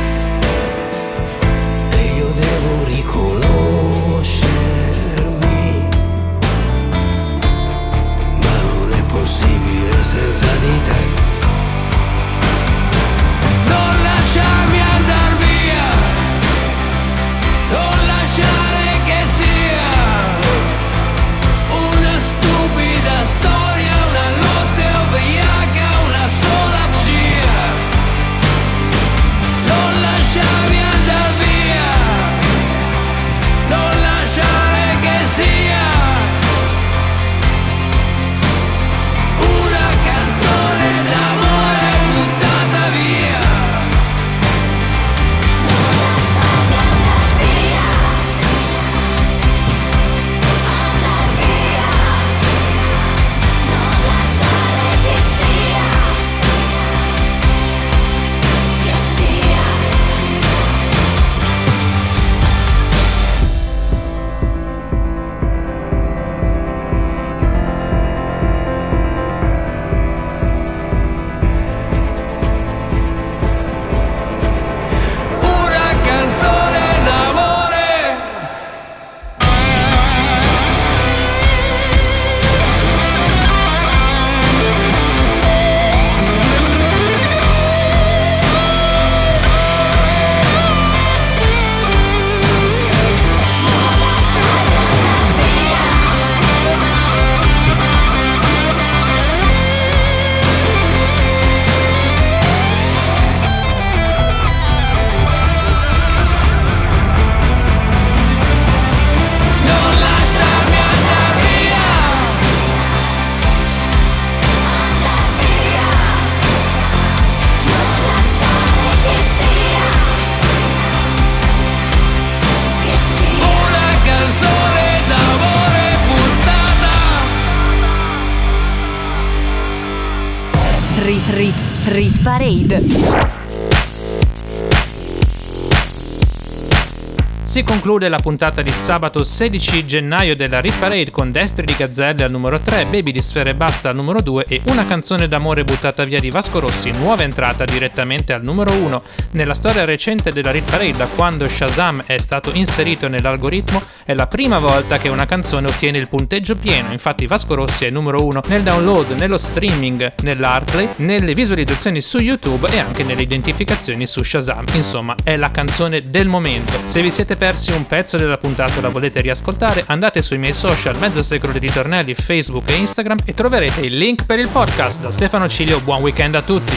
Parade. 137.53 137.61
Conclude 137.72 138.10
la 138.10 138.18
puntata 138.18 138.60
di 138.60 138.70
sabato 138.70 139.24
16 139.24 139.86
gennaio 139.86 140.36
della 140.36 140.60
Rit 140.60 140.78
Parade 140.78 141.10
con 141.10 141.32
Destri 141.32 141.64
di 141.64 141.74
Gazzelle 141.74 142.22
al 142.22 142.30
numero 142.30 142.60
3, 142.60 142.84
Baby 142.84 143.12
di 143.12 143.20
Sfere 143.20 143.54
Basta 143.54 143.88
al 143.88 143.94
numero 143.94 144.20
2 144.20 144.44
e 144.46 144.60
Una 144.66 144.86
canzone 144.86 145.26
d'amore 145.26 145.64
buttata 145.64 146.04
via 146.04 146.18
di 146.20 146.28
Vasco 146.28 146.60
Rossi, 146.60 146.90
nuova 146.90 147.22
entrata 147.22 147.64
direttamente 147.64 148.34
al 148.34 148.44
numero 148.44 148.72
1. 148.72 149.02
Nella 149.30 149.54
storia 149.54 149.86
recente 149.86 150.32
della 150.32 150.50
Rit 150.50 150.70
Parade, 150.70 150.98
da 150.98 151.06
quando 151.06 151.48
Shazam 151.48 152.02
è 152.04 152.18
stato 152.18 152.50
inserito 152.52 153.08
nell'algoritmo, 153.08 153.82
è 154.04 154.12
la 154.12 154.26
prima 154.26 154.58
volta 154.58 154.98
che 154.98 155.08
una 155.08 155.24
canzone 155.24 155.68
ottiene 155.68 155.96
il 155.96 156.08
punteggio 156.08 156.56
pieno, 156.56 156.92
infatti 156.92 157.26
Vasco 157.26 157.54
Rossi 157.54 157.86
è 157.86 157.90
numero 157.90 158.22
1 158.22 158.42
nel 158.48 158.62
download, 158.62 159.12
nello 159.12 159.38
streaming, 159.38 160.12
nell'artplay, 160.20 160.88
nelle 160.96 161.32
visualizzazioni 161.32 162.02
su 162.02 162.18
YouTube 162.18 162.68
e 162.68 162.78
anche 162.78 163.02
nelle 163.02 163.22
identificazioni 163.22 164.06
su 164.06 164.22
Shazam. 164.22 164.66
Insomma, 164.74 165.14
è 165.24 165.36
la 165.36 165.50
canzone 165.50 166.10
del 166.10 166.28
momento. 166.28 166.78
Se 166.88 167.00
vi 167.00 167.10
siete 167.10 167.36
persi 167.36 167.60
un 167.70 167.86
pezzo 167.86 168.16
della 168.16 168.38
puntata 168.38 168.80
la 168.80 168.88
volete 168.88 169.20
riascoltare, 169.20 169.84
andate 169.86 170.22
sui 170.22 170.38
miei 170.38 170.54
social 170.54 170.98
Mezzo 170.98 171.22
Secolo 171.22 171.52
di 171.52 171.60
Ritornelli, 171.60 172.14
Facebook 172.14 172.68
e 172.70 172.74
Instagram 172.74 173.18
e 173.24 173.34
troverete 173.34 173.82
il 173.82 173.96
link 173.96 174.26
per 174.26 174.40
il 174.40 174.48
podcast. 174.48 175.00
Da 175.00 175.12
Stefano 175.12 175.48
Cilio, 175.48 175.80
buon 175.80 176.02
weekend 176.02 176.34
a 176.34 176.42
tutti! 176.42 176.74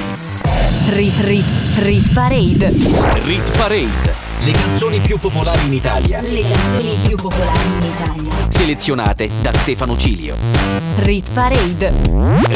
Rit 0.89 1.19
Rit 1.21 1.45
Rit 1.79 2.13
Parade. 2.13 2.69
Rit 3.23 3.57
Parade. 3.57 4.13
Le 4.43 4.51
canzoni 4.51 4.99
più 4.99 5.17
popolari 5.17 5.65
in 5.65 5.73
Italia. 5.73 6.21
Le 6.21 6.41
canzoni 6.41 6.97
più 7.01 7.15
popolari 7.17 7.67
in 7.67 7.83
Italia. 7.83 8.49
Selezionate 8.49 9.29
da 9.41 9.51
Stefano 9.53 9.97
Cilio. 9.97 10.35
Rit 10.99 11.31
Parade. 11.33 11.91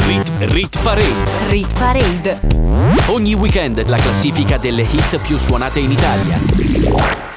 Rit, 0.06 0.30
Rit 0.52 0.78
Parade. 0.82 1.50
Rit 1.50 1.80
Parade. 1.80 2.40
Ogni 3.08 3.34
weekend 3.34 3.84
la 3.88 3.98
classifica 3.98 4.58
delle 4.58 4.84
hit 4.84 5.18
più 5.18 5.38
suonate 5.38 5.80
in 5.80 5.92
Italia. 5.92 7.29